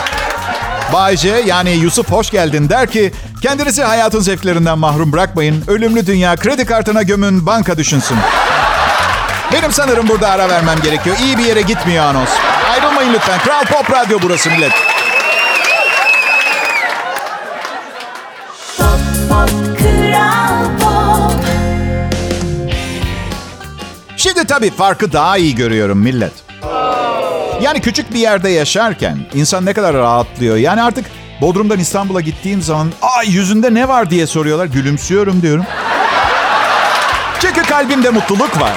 Bayce 0.94 1.44
yani 1.46 1.72
Yusuf 1.72 2.12
hoş 2.12 2.30
geldin 2.30 2.70
der 2.70 2.92
ki 2.92 3.12
kendinizi 3.42 3.84
hayatın 3.84 4.20
zevklerinden 4.20 4.77
mahrum 4.80 5.12
bırakmayın. 5.12 5.63
Ölümlü 5.68 6.08
dünya 6.08 6.36
kredi 6.36 6.65
kartına 6.65 7.04
gömün 7.04 7.46
banka 7.46 7.77
düşünsün. 7.77 8.18
Benim 9.54 9.72
sanırım 9.72 10.08
burada 10.08 10.30
ara 10.30 10.50
vermem 10.50 10.82
gerekiyor. 10.84 11.15
İyi 11.24 11.38
bir 11.38 11.46
yere 11.46 11.62
gitmiyor 11.62 12.06
anons. 12.06 12.30
Ayrılmayın 12.72 13.13
lütfen. 13.13 13.39
Kral 13.39 13.65
Pop 13.65 13.92
Radyo 13.92 14.20
burası 14.22 14.50
millet. 14.50 14.72
Pop 18.77 19.00
Pop 19.30 19.50
Kral 19.77 20.65
Pop 20.80 21.46
Şimdi 24.18 24.48
tabii 24.48 24.72
farkı 24.72 25.13
daha 25.13 25.38
iyi 25.38 25.56
görüyorum 25.56 25.98
millet. 25.98 26.44
Yani 27.62 27.81
küçük 27.81 28.13
bir 28.13 28.19
yerde 28.19 28.50
yaşarken 28.50 29.17
insan 29.33 29.65
ne 29.65 29.74
kadar 29.74 29.93
rahatlıyor. 29.95 30.57
Yani 30.57 30.81
artık 30.83 31.05
Bodrum'dan 31.41 31.79
İstanbul'a 31.79 32.21
gittiğim 32.21 32.62
zaman 32.62 32.91
ay 33.17 33.29
yüzünde 33.29 33.74
ne 33.74 33.88
var 33.88 34.09
diye 34.09 34.27
soruyorlar. 34.27 34.65
Gülümsüyorum 34.65 35.41
diyorum. 35.41 35.65
Çünkü 37.39 37.62
kalbimde 37.63 38.09
mutluluk 38.09 38.62
var. 38.62 38.74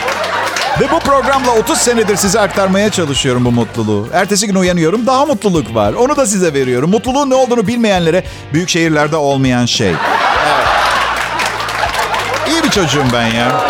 Ve 0.80 0.90
bu 0.90 0.98
programla 0.98 1.50
30 1.50 1.78
senedir 1.78 2.16
size 2.16 2.40
aktarmaya 2.40 2.90
çalışıyorum 2.90 3.44
bu 3.44 3.50
mutluluğu. 3.50 4.08
Ertesi 4.12 4.46
gün 4.46 4.54
uyanıyorum 4.54 5.06
daha 5.06 5.26
mutluluk 5.26 5.74
var. 5.74 5.92
Onu 5.92 6.16
da 6.16 6.26
size 6.26 6.54
veriyorum. 6.54 6.90
Mutluluğun 6.90 7.30
ne 7.30 7.34
olduğunu 7.34 7.66
bilmeyenlere 7.66 8.24
büyük 8.52 8.68
şehirlerde 8.68 9.16
olmayan 9.16 9.66
şey. 9.66 9.88
Evet. 9.88 9.98
İyi 12.50 12.62
bir 12.64 12.70
çocuğum 12.70 13.04
ben 13.12 13.26
ya. 13.26 13.60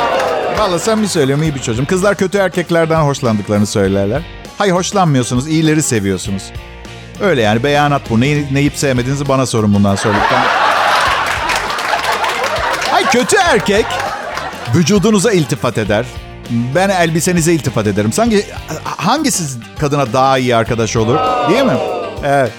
Vallahi 0.58 0.80
sen 0.80 0.98
mi 0.98 1.08
söylüyorum 1.08 1.42
iyi 1.42 1.54
bir 1.54 1.60
çocuğum. 1.60 1.86
Kızlar 1.86 2.14
kötü 2.14 2.38
erkeklerden 2.38 3.00
hoşlandıklarını 3.00 3.66
söylerler. 3.66 4.22
Hayır 4.58 4.72
hoşlanmıyorsunuz, 4.72 5.48
iyileri 5.48 5.82
seviyorsunuz. 5.82 6.42
Öyle 7.20 7.42
yani 7.42 7.62
beyanat 7.62 8.10
bu. 8.10 8.20
Neyi, 8.20 8.46
neyip 8.52 8.76
sevmediğinizi 8.76 9.28
bana 9.28 9.46
sorun 9.46 9.74
bundan 9.74 9.96
sonra. 9.96 10.18
Hayır 12.90 13.06
kötü 13.06 13.36
erkek 13.36 13.86
vücudunuza 14.74 15.32
iltifat 15.32 15.78
eder. 15.78 16.06
Ben 16.74 16.88
elbisenize 16.88 17.52
iltifat 17.52 17.86
ederim. 17.86 18.12
Sanki 18.12 18.46
hangisi 18.84 19.58
kadına 19.78 20.12
daha 20.12 20.38
iyi 20.38 20.56
arkadaş 20.56 20.96
olur? 20.96 21.18
Değil 21.50 21.64
mi? 21.64 21.78
Evet. 22.24 22.52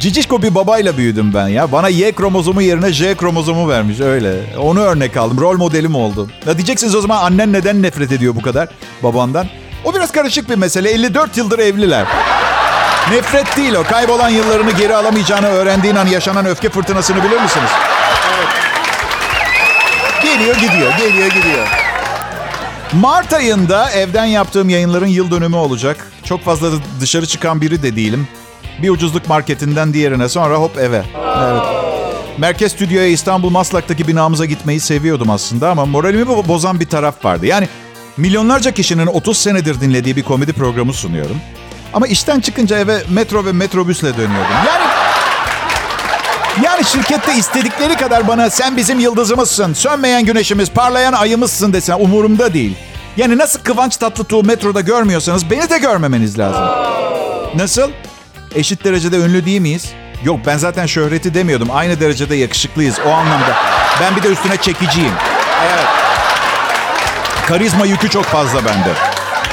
Cicişko 0.00 0.42
bir 0.42 0.54
babayla 0.54 0.96
büyüdüm 0.96 1.34
ben 1.34 1.48
ya. 1.48 1.72
Bana 1.72 1.88
Y 1.88 2.12
kromozomu 2.12 2.62
yerine 2.62 2.92
J 2.92 3.14
kromozomu 3.14 3.68
vermiş 3.68 4.00
öyle. 4.00 4.40
Onu 4.58 4.80
örnek 4.80 5.16
aldım. 5.16 5.40
Rol 5.40 5.56
modelim 5.56 5.94
oldu. 5.94 6.28
Ya 6.46 6.56
diyeceksiniz 6.56 6.94
o 6.94 7.00
zaman 7.00 7.22
annen 7.22 7.52
neden 7.52 7.82
nefret 7.82 8.12
ediyor 8.12 8.34
bu 8.36 8.42
kadar 8.42 8.68
babandan? 9.02 9.46
O 9.84 9.94
biraz 9.94 10.12
karışık 10.12 10.50
bir 10.50 10.54
mesele. 10.54 10.90
54 10.90 11.36
yıldır 11.36 11.58
evliler. 11.58 12.06
Nefret 13.10 13.56
değil 13.56 13.74
o. 13.74 13.82
Kaybolan 13.84 14.28
yıllarını 14.28 14.70
geri 14.70 14.96
alamayacağını 14.96 15.46
öğrendiğin 15.46 15.96
an 15.96 16.06
yaşanan 16.06 16.46
öfke 16.46 16.68
fırtınasını 16.70 17.16
bilir 17.24 17.40
misiniz? 17.42 17.70
Geliyor 20.22 20.54
gidiyor, 20.56 20.92
geliyor 20.98 21.26
gidiyor. 21.30 21.68
Mart 22.92 23.32
ayında 23.32 23.90
evden 23.90 24.24
yaptığım 24.24 24.68
yayınların 24.68 25.06
yıl 25.06 25.30
dönümü 25.30 25.56
olacak. 25.56 25.96
Çok 26.24 26.44
fazla 26.44 26.68
dışarı 27.00 27.26
çıkan 27.26 27.60
biri 27.60 27.82
de 27.82 27.96
değilim. 27.96 28.28
Bir 28.82 28.90
ucuzluk 28.90 29.28
marketinden 29.28 29.92
diğerine 29.94 30.28
sonra 30.28 30.54
hop 30.56 30.78
eve. 30.78 31.02
Evet. 31.50 31.62
Merkez 32.38 32.72
Stüdyo'ya 32.72 33.06
İstanbul 33.08 33.50
Maslak'taki 33.50 34.08
binamıza 34.08 34.44
gitmeyi 34.44 34.80
seviyordum 34.80 35.30
aslında 35.30 35.70
ama 35.70 35.86
moralimi 35.86 36.22
bo- 36.22 36.48
bozan 36.48 36.80
bir 36.80 36.88
taraf 36.88 37.24
vardı. 37.24 37.46
Yani 37.46 37.68
milyonlarca 38.16 38.70
kişinin 38.70 39.06
30 39.06 39.38
senedir 39.38 39.80
dinlediği 39.80 40.16
bir 40.16 40.22
komedi 40.22 40.52
programı 40.52 40.92
sunuyorum. 40.92 41.36
Ama 41.92 42.06
işten 42.06 42.40
çıkınca 42.40 42.78
eve 42.78 43.02
metro 43.10 43.44
ve 43.44 43.52
metrobüsle 43.52 44.16
dönüyordum. 44.16 44.56
Yani 44.66 44.84
yani 46.64 46.84
şirkette 46.84 47.34
istedikleri 47.36 47.96
kadar 47.96 48.28
bana 48.28 48.50
sen 48.50 48.76
bizim 48.76 49.00
yıldızımızsın, 49.00 49.72
sönmeyen 49.72 50.24
güneşimiz, 50.24 50.70
parlayan 50.70 51.12
ayımızsın 51.12 51.72
desen 51.72 52.00
umurumda 52.00 52.54
değil. 52.54 52.76
Yani 53.16 53.38
nasıl 53.38 53.60
Kıvanç 53.60 53.96
Tatlıtuğ 53.96 54.42
metroda 54.42 54.80
görmüyorsanız 54.80 55.50
beni 55.50 55.70
de 55.70 55.78
görmemeniz 55.78 56.38
lazım. 56.38 56.64
Nasıl? 57.54 57.90
Eşit 58.54 58.84
derecede 58.84 59.16
ünlü 59.16 59.46
değil 59.46 59.60
miyiz? 59.60 59.92
Yok 60.24 60.40
ben 60.46 60.58
zaten 60.58 60.86
şöhreti 60.86 61.34
demiyordum. 61.34 61.68
Aynı 61.72 62.00
derecede 62.00 62.34
yakışıklıyız 62.34 62.96
o 63.06 63.10
anlamda. 63.10 63.56
Ben 64.00 64.16
bir 64.16 64.22
de 64.22 64.28
üstüne 64.28 64.56
çekiciyim. 64.56 65.12
Karizma 67.48 67.86
yükü 67.86 68.10
çok 68.10 68.24
fazla 68.24 68.64
bende. 68.64 68.92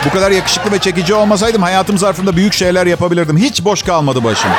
Bu 0.05 0.09
kadar 0.09 0.31
yakışıklı 0.31 0.71
ve 0.71 0.79
çekici 0.79 1.13
olmasaydım 1.13 1.61
hayatım 1.61 1.97
zarfında 1.97 2.35
büyük 2.35 2.53
şeyler 2.53 2.85
yapabilirdim. 2.85 3.37
Hiç 3.37 3.63
boş 3.65 3.83
kalmadı 3.83 4.23
başım. 4.23 4.51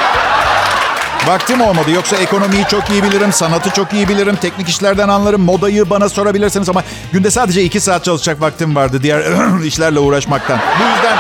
Vaktim 1.26 1.60
olmadı. 1.60 1.90
Yoksa 1.90 2.16
ekonomiyi 2.16 2.64
çok 2.70 2.90
iyi 2.90 3.02
bilirim, 3.02 3.32
sanatı 3.32 3.70
çok 3.70 3.92
iyi 3.92 4.08
bilirim, 4.08 4.36
teknik 4.36 4.68
işlerden 4.68 5.08
anlarım, 5.08 5.42
modayı 5.42 5.90
bana 5.90 6.08
sorabilirsiniz 6.08 6.68
ama 6.68 6.82
günde 7.12 7.30
sadece 7.30 7.62
iki 7.62 7.80
saat 7.80 8.04
çalışacak 8.04 8.40
vaktim 8.40 8.76
vardı 8.76 9.02
diğer 9.02 9.22
işlerle 9.64 9.98
uğraşmaktan. 9.98 10.58
Bu 10.80 10.82
yüzden... 10.82 11.16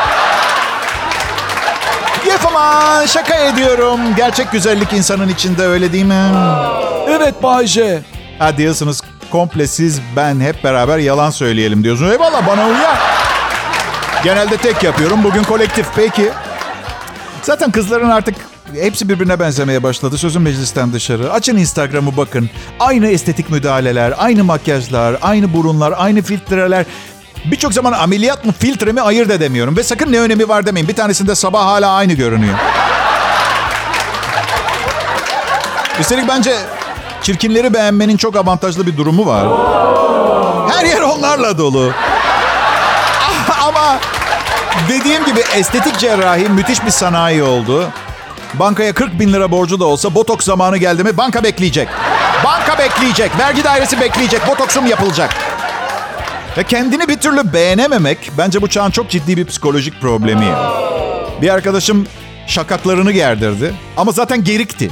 Yef 2.26 2.46
şaka 3.08 3.34
ediyorum. 3.34 4.00
Gerçek 4.16 4.52
güzellik 4.52 4.92
insanın 4.92 5.28
içinde 5.28 5.66
öyle 5.66 5.92
değil 5.92 6.04
mi? 6.04 6.24
Evet 7.08 7.42
Bay 7.42 7.66
J. 7.66 8.02
Ha 8.38 8.56
diyorsunuz 8.56 9.00
komple 9.32 9.66
siz 9.66 10.00
ben 10.16 10.40
hep 10.40 10.64
beraber 10.64 10.98
yalan 10.98 11.30
söyleyelim 11.30 11.84
diyorsunuz. 11.84 12.12
Eyvallah 12.12 12.46
bana 12.46 12.66
uyar. 12.66 12.98
Genelde 14.24 14.56
tek 14.56 14.82
yapıyorum. 14.82 15.24
Bugün 15.24 15.42
kolektif. 15.42 15.86
Peki. 15.96 16.30
Zaten 17.42 17.70
kızların 17.70 18.10
artık 18.10 18.34
hepsi 18.74 19.08
birbirine 19.08 19.40
benzemeye 19.40 19.82
başladı. 19.82 20.18
Sözün 20.18 20.42
meclisten 20.42 20.92
dışarı. 20.92 21.32
Açın 21.32 21.56
Instagram'ı 21.56 22.16
bakın. 22.16 22.50
Aynı 22.80 23.08
estetik 23.08 23.50
müdahaleler, 23.50 24.14
aynı 24.18 24.44
makyajlar, 24.44 25.16
aynı 25.22 25.52
burunlar, 25.52 25.94
aynı 25.96 26.22
filtreler. 26.22 26.84
Birçok 27.44 27.74
zaman 27.74 27.92
ameliyat 27.92 28.44
mı 28.44 28.52
filtre 28.58 28.92
mi 28.92 29.00
ayırt 29.00 29.30
edemiyorum. 29.30 29.76
Ve 29.76 29.82
sakın 29.82 30.12
ne 30.12 30.20
önemi 30.20 30.48
var 30.48 30.66
demeyin. 30.66 30.88
Bir 30.88 30.94
tanesinde 30.94 31.34
sabah 31.34 31.64
hala 31.64 31.90
aynı 31.90 32.12
görünüyor. 32.12 32.58
Üstelik 36.00 36.28
bence 36.28 36.54
çirkinleri 37.22 37.74
beğenmenin 37.74 38.16
çok 38.16 38.36
avantajlı 38.36 38.86
bir 38.86 38.96
durumu 38.96 39.26
var. 39.26 39.46
Her 40.76 40.84
yer 40.84 41.00
onlarla 41.00 41.58
dolu. 41.58 41.92
Ama 43.68 43.98
dediğim 44.88 45.24
gibi 45.24 45.40
estetik 45.54 45.98
cerrahi 45.98 46.48
müthiş 46.48 46.84
bir 46.84 46.90
sanayi 46.90 47.42
oldu. 47.42 47.88
Bankaya 48.54 48.92
40 48.92 49.20
bin 49.20 49.32
lira 49.32 49.50
borcu 49.50 49.80
da 49.80 49.84
olsa 49.84 50.14
botoks 50.14 50.46
zamanı 50.46 50.76
geldi 50.76 51.04
mi 51.04 51.16
banka 51.16 51.42
bekleyecek. 51.44 51.88
Banka 52.44 52.78
bekleyecek. 52.78 53.38
Vergi 53.38 53.64
dairesi 53.64 54.00
bekleyecek. 54.00 54.48
Botoksum 54.48 54.86
yapılacak. 54.86 55.34
Ve 56.56 56.64
kendini 56.64 57.08
bir 57.08 57.16
türlü 57.16 57.52
beğenememek 57.52 58.30
bence 58.38 58.62
bu 58.62 58.68
çağın 58.68 58.90
çok 58.90 59.10
ciddi 59.10 59.36
bir 59.36 59.44
psikolojik 59.44 60.00
problemi. 60.00 60.46
Bir 61.42 61.48
arkadaşım 61.48 62.06
şakaklarını 62.46 63.12
gerdirdi 63.12 63.74
ama 63.96 64.12
zaten 64.12 64.44
gerikti. 64.44 64.90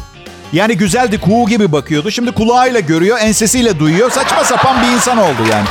Yani 0.52 0.76
güzeldi, 0.76 1.20
kuğu 1.20 1.46
gibi 1.46 1.72
bakıyordu. 1.72 2.10
Şimdi 2.10 2.32
kulağıyla 2.32 2.80
görüyor, 2.80 3.18
ensesiyle 3.20 3.78
duyuyor. 3.78 4.10
Saçma 4.10 4.44
sapan 4.44 4.82
bir 4.82 4.88
insan 4.88 5.18
oldu 5.18 5.42
yani. 5.50 5.66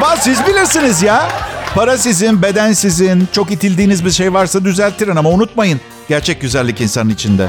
Bak 0.00 0.18
siz 0.20 0.46
bilirsiniz 0.46 1.02
ya. 1.02 1.28
Para 1.74 1.98
sizin, 1.98 2.42
beden 2.42 2.72
sizin. 2.72 3.28
Çok 3.32 3.50
itildiğiniz 3.50 4.04
bir 4.04 4.10
şey 4.10 4.32
varsa 4.32 4.64
düzelttirin 4.64 5.16
ama 5.16 5.30
unutmayın. 5.30 5.80
Gerçek 6.08 6.40
güzellik 6.40 6.80
insanın 6.80 7.10
içinde. 7.10 7.48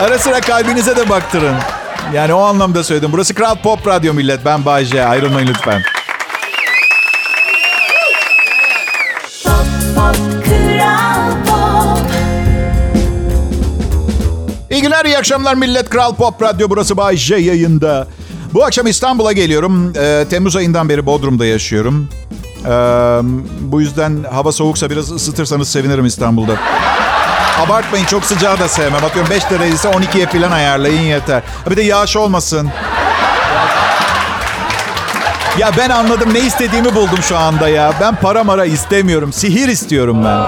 Ara 0.00 0.18
sıra 0.18 0.40
kalbinize 0.40 0.96
de 0.96 1.08
baktırın. 1.08 1.56
Yani 2.14 2.34
o 2.34 2.42
anlamda 2.42 2.84
söyledim. 2.84 3.12
Burası 3.12 3.34
Kral 3.34 3.56
Pop 3.56 3.86
Radyo 3.86 4.14
millet. 4.14 4.44
Ben 4.44 4.64
Bayce. 4.64 5.06
Ayrılmayın 5.06 5.48
lütfen. 5.48 5.82
İyi 15.12 15.18
akşamlar 15.18 15.54
millet. 15.54 15.90
Kral 15.90 16.14
Pop 16.14 16.42
Radyo 16.42 16.70
burası 16.70 16.96
Bay 16.96 17.16
J 17.16 17.36
yayında. 17.36 18.06
Bu 18.54 18.64
akşam 18.64 18.86
İstanbul'a 18.86 19.32
geliyorum. 19.32 19.92
Ee, 19.96 20.26
Temmuz 20.30 20.56
ayından 20.56 20.88
beri 20.88 21.06
Bodrum'da 21.06 21.46
yaşıyorum. 21.46 22.08
Ee, 22.64 22.70
bu 23.60 23.80
yüzden 23.80 24.24
hava 24.32 24.52
soğuksa 24.52 24.90
biraz 24.90 25.12
ısıtırsanız 25.12 25.68
sevinirim 25.68 26.06
İstanbul'da. 26.06 26.56
Abartmayın 27.66 28.04
çok 28.04 28.24
sıcağı 28.24 28.58
da 28.58 28.68
sevmem. 28.68 29.04
Atıyorum 29.04 29.30
5 29.30 29.50
dereceyse 29.50 29.88
12'ye 29.88 30.26
falan 30.26 30.50
ayarlayın 30.50 31.02
yeter. 31.02 31.42
Bir 31.70 31.76
de 31.76 31.82
yağış 31.82 32.16
olmasın. 32.16 32.70
Ya 35.58 35.70
ben 35.78 35.90
anladım 35.90 36.34
ne 36.34 36.40
istediğimi 36.40 36.94
buldum 36.94 37.18
şu 37.22 37.36
anda 37.38 37.68
ya. 37.68 37.92
Ben 38.00 38.16
para 38.16 38.44
mara 38.44 38.64
istemiyorum. 38.64 39.32
Sihir 39.32 39.68
istiyorum 39.68 40.24
ben. 40.24 40.40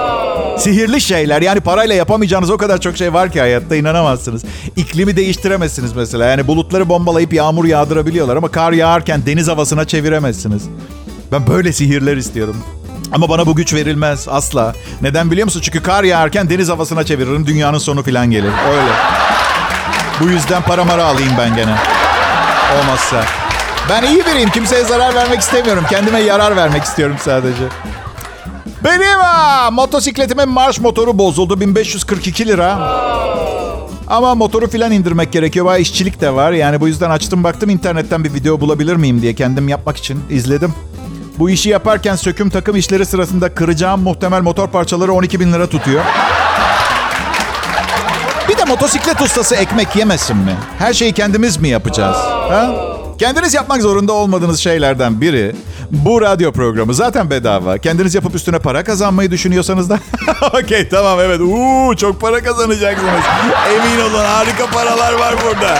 Sihirli 0.57 1.01
şeyler 1.01 1.41
yani 1.41 1.59
parayla 1.59 1.95
yapamayacağınız 1.95 2.49
o 2.49 2.57
kadar 2.57 2.81
çok 2.81 2.97
şey 2.97 3.13
var 3.13 3.31
ki 3.31 3.39
hayatta 3.39 3.75
inanamazsınız. 3.75 4.43
İklimi 4.75 5.15
değiştiremezsiniz 5.17 5.93
mesela. 5.93 6.25
Yani 6.25 6.47
bulutları 6.47 6.89
bombalayıp 6.89 7.33
yağmur 7.33 7.65
yağdırabiliyorlar 7.65 8.35
ama 8.35 8.47
kar 8.47 8.71
yağarken 8.71 9.25
deniz 9.25 9.47
havasına 9.47 9.85
çeviremezsiniz. 9.85 10.63
Ben 11.31 11.47
böyle 11.47 11.73
sihirler 11.73 12.17
istiyorum. 12.17 12.57
Ama 13.11 13.29
bana 13.29 13.45
bu 13.45 13.55
güç 13.55 13.73
verilmez 13.73 14.27
asla. 14.29 14.73
Neden 15.01 15.31
biliyor 15.31 15.45
musun? 15.45 15.61
Çünkü 15.63 15.83
kar 15.83 16.03
yağarken 16.03 16.49
deniz 16.49 16.69
havasına 16.69 17.03
çeviririm. 17.03 17.47
Dünyanın 17.47 17.77
sonu 17.77 18.03
falan 18.03 18.31
gelir. 18.31 18.51
Öyle. 18.69 18.91
Bu 20.21 20.29
yüzden 20.29 20.61
para 20.61 20.83
mara 20.83 21.05
alayım 21.05 21.33
ben 21.37 21.55
gene. 21.55 21.75
Olmazsa. 22.79 23.44
Ben 23.89 24.03
iyi 24.03 24.25
biriyim. 24.25 24.49
Kimseye 24.49 24.83
zarar 24.83 25.15
vermek 25.15 25.39
istemiyorum. 25.39 25.83
Kendime 25.89 26.19
yarar 26.19 26.55
vermek 26.55 26.83
istiyorum 26.83 27.15
sadece. 27.19 27.63
Benim 28.83 29.19
ha, 29.19 29.71
motosikletimin 29.71 30.49
marş 30.49 30.79
motoru 30.79 31.17
bozuldu. 31.17 31.59
1542 31.59 32.47
lira. 32.47 32.77
Ama 34.07 34.35
motoru 34.35 34.67
filan 34.69 34.91
indirmek 34.91 35.31
gerekiyor. 35.31 35.65
Bayağı 35.65 35.81
işçilik 35.81 36.21
de 36.21 36.33
var. 36.33 36.51
Yani 36.51 36.81
bu 36.81 36.87
yüzden 36.87 37.09
açtım 37.09 37.43
baktım 37.43 37.69
internetten 37.69 38.23
bir 38.23 38.33
video 38.33 38.61
bulabilir 38.61 38.95
miyim 38.95 39.21
diye 39.21 39.35
kendim 39.35 39.67
yapmak 39.69 39.97
için 39.97 40.23
izledim. 40.29 40.73
Bu 41.39 41.49
işi 41.49 41.69
yaparken 41.69 42.15
söküm 42.15 42.49
takım 42.49 42.75
işleri 42.75 43.05
sırasında 43.05 43.55
kıracağım 43.55 44.01
muhtemel 44.01 44.41
motor 44.41 44.67
parçaları 44.67 45.13
12 45.13 45.39
bin 45.39 45.53
lira 45.53 45.67
tutuyor. 45.67 46.03
Bir 48.49 48.57
de 48.57 48.65
motosiklet 48.65 49.21
ustası 49.21 49.55
ekmek 49.55 49.95
yemesin 49.95 50.37
mi? 50.37 50.55
Her 50.79 50.93
şeyi 50.93 51.13
kendimiz 51.13 51.57
mi 51.57 51.67
yapacağız? 51.67 52.17
Ha? 52.49 52.94
Kendiniz 53.17 53.53
yapmak 53.53 53.81
zorunda 53.81 54.13
olmadığınız 54.13 54.59
şeylerden 54.59 55.21
biri 55.21 55.55
bu 55.91 56.21
radyo 56.21 56.51
programı. 56.51 56.93
Zaten 56.93 57.29
bedava. 57.29 57.77
Kendiniz 57.77 58.15
yapıp 58.15 58.35
üstüne 58.35 58.59
para 58.59 58.83
kazanmayı 58.83 59.31
düşünüyorsanız 59.31 59.89
da 59.89 59.99
okey 60.53 60.89
tamam 60.89 61.19
evet. 61.19 61.39
Uuu 61.39 61.95
çok 61.95 62.21
para 62.21 62.43
kazanacaksınız. 62.43 63.11
Emin 63.75 64.01
olun 64.09 64.23
harika 64.25 64.65
paralar 64.65 65.13
var 65.13 65.35
burada. 65.45 65.77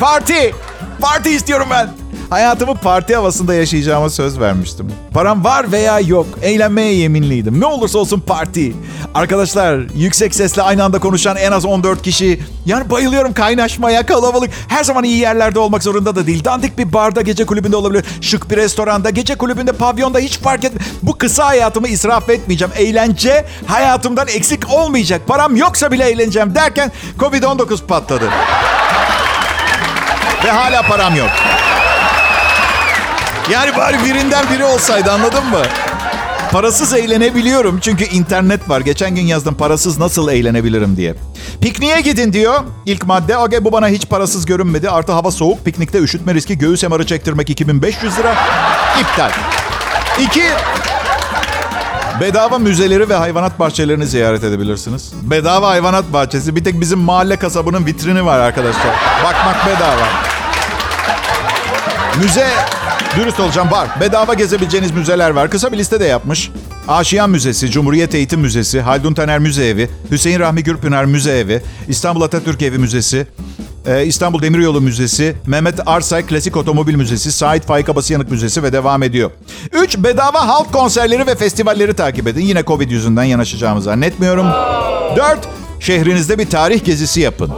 Parti! 0.00 0.54
Parti 1.00 1.30
istiyorum 1.30 1.66
ben. 1.70 1.99
Hayatımı 2.30 2.74
parti 2.74 3.16
havasında 3.16 3.54
yaşayacağıma 3.54 4.10
söz 4.10 4.40
vermiştim. 4.40 4.92
Param 5.14 5.44
var 5.44 5.72
veya 5.72 6.00
yok. 6.00 6.26
Eğlenmeye 6.42 6.94
yeminliydim. 6.94 7.60
Ne 7.60 7.66
olursa 7.66 7.98
olsun 7.98 8.20
parti. 8.20 8.72
Arkadaşlar 9.14 9.80
yüksek 9.94 10.34
sesle 10.34 10.62
aynı 10.62 10.84
anda 10.84 10.98
konuşan 10.98 11.36
en 11.36 11.52
az 11.52 11.64
14 11.64 12.02
kişi. 12.02 12.40
Yani 12.66 12.90
bayılıyorum 12.90 13.32
kaynaşmaya, 13.32 14.06
kalabalık. 14.06 14.50
Her 14.68 14.84
zaman 14.84 15.04
iyi 15.04 15.18
yerlerde 15.18 15.58
olmak 15.58 15.82
zorunda 15.82 16.16
da 16.16 16.26
değil. 16.26 16.44
Dandik 16.44 16.78
bir 16.78 16.92
barda, 16.92 17.20
gece 17.20 17.46
kulübünde 17.46 17.76
olabilir. 17.76 18.04
Şık 18.20 18.50
bir 18.50 18.56
restoranda, 18.56 19.10
gece 19.10 19.34
kulübünde, 19.34 19.72
pavyonda 19.72 20.18
hiç 20.18 20.38
fark 20.38 20.64
etmez. 20.64 20.82
Bu 21.02 21.18
kısa 21.18 21.46
hayatımı 21.46 21.88
israf 21.88 22.30
etmeyeceğim. 22.30 22.72
Eğlence 22.76 23.44
hayatımdan 23.66 24.28
eksik 24.28 24.70
olmayacak. 24.72 25.20
Param 25.26 25.56
yoksa 25.56 25.92
bile 25.92 26.10
eğleneceğim 26.10 26.54
derken 26.54 26.92
Covid-19 27.18 27.86
patladı. 27.86 28.24
Ve 30.44 30.50
hala 30.50 30.82
param 30.82 31.16
yok. 31.16 31.30
Yani 33.52 33.76
bari 33.76 33.96
birinden 34.04 34.44
biri 34.54 34.64
olsaydı 34.64 35.12
anladın 35.12 35.46
mı? 35.46 35.62
Parasız 36.52 36.94
eğlenebiliyorum 36.94 37.78
çünkü 37.80 38.04
internet 38.04 38.68
var. 38.68 38.80
Geçen 38.80 39.14
gün 39.14 39.22
yazdım 39.22 39.54
parasız 39.54 39.98
nasıl 39.98 40.28
eğlenebilirim 40.28 40.96
diye. 40.96 41.14
Pikniğe 41.60 42.00
gidin 42.00 42.32
diyor. 42.32 42.60
İlk 42.86 43.06
madde. 43.06 43.36
Okey 43.36 43.64
bu 43.64 43.72
bana 43.72 43.88
hiç 43.88 44.08
parasız 44.08 44.46
görünmedi. 44.46 44.90
Artı 44.90 45.12
hava 45.12 45.30
soğuk. 45.30 45.64
Piknikte 45.64 45.98
üşütme 45.98 46.34
riski. 46.34 46.58
Göğüs 46.58 46.84
emarı 46.84 47.06
çektirmek 47.06 47.50
2500 47.50 48.18
lira. 48.18 48.34
İptal. 49.00 49.30
İki, 50.20 50.44
Bedava 52.20 52.58
müzeleri 52.58 53.08
ve 53.08 53.14
hayvanat 53.14 53.58
bahçelerini 53.58 54.06
ziyaret 54.06 54.44
edebilirsiniz. 54.44 55.12
Bedava 55.22 55.68
hayvanat 55.68 56.12
bahçesi. 56.12 56.56
Bir 56.56 56.64
tek 56.64 56.80
bizim 56.80 56.98
mahalle 56.98 57.36
kasabının 57.36 57.86
vitrini 57.86 58.26
var 58.26 58.38
arkadaşlar. 58.38 58.94
Bakmak 59.24 59.66
bedava. 59.66 60.06
Müze, 62.22 62.48
dürüst 63.16 63.40
olacağım 63.40 63.70
var. 63.70 63.88
Bedava 64.00 64.34
gezebileceğiniz 64.34 64.90
müzeler 64.90 65.30
var. 65.30 65.50
Kısa 65.50 65.72
bir 65.72 65.78
liste 65.78 66.00
de 66.00 66.04
yapmış. 66.04 66.50
Aşiyan 66.88 67.30
Müzesi, 67.30 67.70
Cumhuriyet 67.70 68.14
Eğitim 68.14 68.40
Müzesi, 68.40 68.80
Haldun 68.80 69.14
Taner 69.14 69.38
Müze 69.38 69.66
Evi, 69.66 69.90
Hüseyin 70.10 70.40
Rahmi 70.40 70.62
Gürpınar 70.62 71.04
Müze 71.04 71.38
Evi, 71.38 71.62
İstanbul 71.88 72.22
Atatürk 72.22 72.62
Evi 72.62 72.78
Müzesi, 72.78 73.26
e, 73.86 74.06
İstanbul 74.06 74.42
Demiryolu 74.42 74.80
Müzesi, 74.80 75.36
Mehmet 75.46 75.74
Arsay 75.86 76.26
Klasik 76.26 76.56
Otomobil 76.56 76.94
Müzesi, 76.94 77.32
Sait 77.32 77.66
Faik 77.66 77.88
Abasıyanık 77.88 78.30
Müzesi 78.30 78.62
ve 78.62 78.72
devam 78.72 79.02
ediyor. 79.02 79.30
3. 79.72 79.98
Bedava 79.98 80.48
halk 80.48 80.72
konserleri 80.72 81.26
ve 81.26 81.34
festivalleri 81.34 81.94
takip 81.94 82.26
edin. 82.26 82.40
Yine 82.40 82.64
Covid 82.64 82.90
yüzünden 82.90 83.24
yanaşacağımı 83.24 83.82
zannetmiyorum. 83.82 84.46
4. 85.16 85.38
Şehrinizde 85.80 86.38
bir 86.38 86.50
tarih 86.50 86.84
gezisi 86.84 87.20
yapın. 87.20 87.50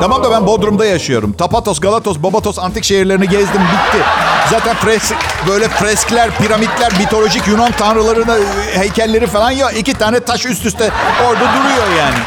Tamam 0.00 0.24
da 0.24 0.30
ben 0.30 0.46
Bodrum'da 0.46 0.86
yaşıyorum. 0.86 1.32
Tapatos, 1.32 1.80
Galatos, 1.80 2.18
Bobatos 2.18 2.58
antik 2.58 2.84
şehirlerini 2.84 3.28
gezdim 3.28 3.62
bitti. 3.62 4.04
Zaten 4.50 4.76
fres, 4.76 5.12
böyle 5.48 5.68
freskler, 5.68 6.30
piramitler, 6.30 6.92
mitolojik 6.98 7.46
Yunan 7.48 7.72
tanrılarına 7.72 8.36
heykelleri 8.74 9.26
falan 9.26 9.50
ya 9.50 9.70
iki 9.70 9.94
tane 9.94 10.20
taş 10.20 10.46
üst 10.46 10.66
üste 10.66 10.90
orada 11.26 11.40
duruyor 11.40 11.96
yani. 11.98 12.18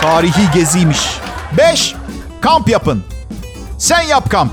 Tarihi 0.00 0.50
geziymiş. 0.54 1.18
5. 1.58 1.94
Kamp 2.40 2.68
yapın. 2.68 3.04
Sen 3.78 4.02
yap 4.02 4.30
kamp. 4.30 4.52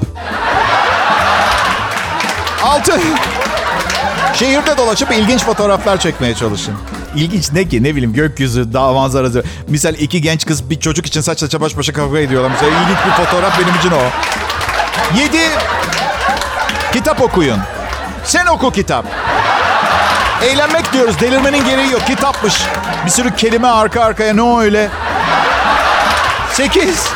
6. 2.63 2.99
Şehirde 4.33 4.77
dolaşıp 4.77 5.11
ilginç 5.11 5.43
fotoğraflar 5.43 5.99
çekmeye 5.99 6.35
çalışın. 6.35 6.75
İlginç 7.15 7.51
ne 7.51 7.67
ki 7.67 7.83
ne 7.83 7.95
bileyim 7.95 8.13
gökyüzü, 8.13 8.73
dağ 8.73 8.91
manzarası. 8.93 9.43
Misal 9.67 9.93
iki 9.95 10.21
genç 10.21 10.45
kız 10.45 10.69
bir 10.69 10.79
çocuk 10.79 11.05
için 11.05 11.21
saç 11.21 11.39
saça 11.39 11.61
baş 11.61 11.77
başa 11.77 11.93
kavga 11.93 12.19
ediyorlar. 12.19 12.51
Mesela 12.51 12.71
ilginç 12.81 12.97
bir 13.05 13.25
fotoğraf 13.25 13.59
benim 13.59 13.75
için 13.75 13.91
o. 13.91 14.01
7. 15.19 15.37
Kitap 16.93 17.21
okuyun. 17.21 17.57
Sen 18.23 18.45
oku 18.45 18.71
kitap. 18.71 19.05
Eğlenmek 20.43 20.93
diyoruz. 20.93 21.19
Delirmenin 21.19 21.65
gereği 21.65 21.91
yok. 21.91 22.07
Kitapmış. 22.07 22.61
Bir 23.05 23.09
sürü 23.09 23.35
kelime 23.35 23.67
arka 23.67 24.01
arkaya. 24.03 24.33
Ne 24.33 24.41
o 24.41 24.61
öyle? 24.61 24.89
8. 26.53 27.09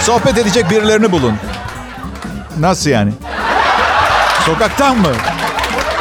Sohbet 0.00 0.38
edecek 0.38 0.70
birilerini 0.70 1.12
bulun. 1.12 1.34
Nasıl 2.58 2.90
yani? 2.90 3.12
Sokaktan 4.46 4.96
mı? 4.96 5.12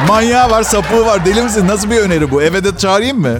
Manyağı 0.07 0.49
var, 0.49 0.63
sapığı 0.63 1.05
var. 1.05 1.25
Deli 1.25 1.41
misin? 1.41 1.67
Nasıl 1.67 1.89
bir 1.91 1.97
öneri 1.97 2.31
bu? 2.31 2.41
Eve 2.41 2.63
de 2.63 2.77
çağırayım 2.77 3.19
mı? 3.21 3.39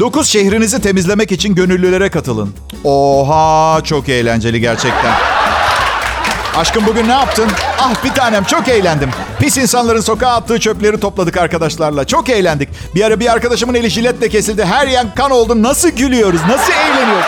9 0.00 0.28
şehrinizi 0.28 0.80
temizlemek 0.82 1.32
için 1.32 1.54
gönüllülere 1.54 2.08
katılın. 2.10 2.54
Oha 2.84 3.80
çok 3.84 4.08
eğlenceli 4.08 4.60
gerçekten. 4.60 5.12
Aşkım 6.56 6.86
bugün 6.86 7.08
ne 7.08 7.12
yaptın? 7.12 7.46
Ah 7.78 8.04
bir 8.04 8.10
tanem 8.10 8.44
çok 8.44 8.68
eğlendim. 8.68 9.10
Pis 9.40 9.56
insanların 9.58 10.00
sokağa 10.00 10.28
attığı 10.30 10.60
çöpleri 10.60 11.00
topladık 11.00 11.36
arkadaşlarla. 11.36 12.04
Çok 12.04 12.28
eğlendik. 12.28 12.68
Bir 12.94 13.02
ara 13.04 13.20
bir 13.20 13.32
arkadaşımın 13.32 13.74
eli 13.74 13.90
jiletle 13.90 14.28
kesildi. 14.28 14.64
Her 14.64 14.86
yan 14.86 15.14
kan 15.14 15.30
oldu. 15.30 15.62
Nasıl 15.62 15.88
gülüyoruz? 15.88 16.40
Nasıl 16.48 16.72
eğleniyoruz? 16.72 17.26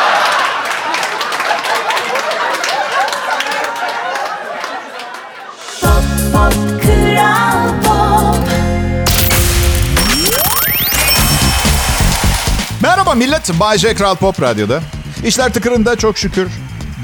Merhaba 13.10 13.24
millet. 13.26 13.60
Bay 13.60 13.78
J. 13.78 13.94
Kral 13.94 14.14
Pop 14.14 14.42
Radyo'da. 14.42 14.80
İşler 15.24 15.52
tıkırında 15.52 15.96
çok 15.96 16.18
şükür 16.18 16.48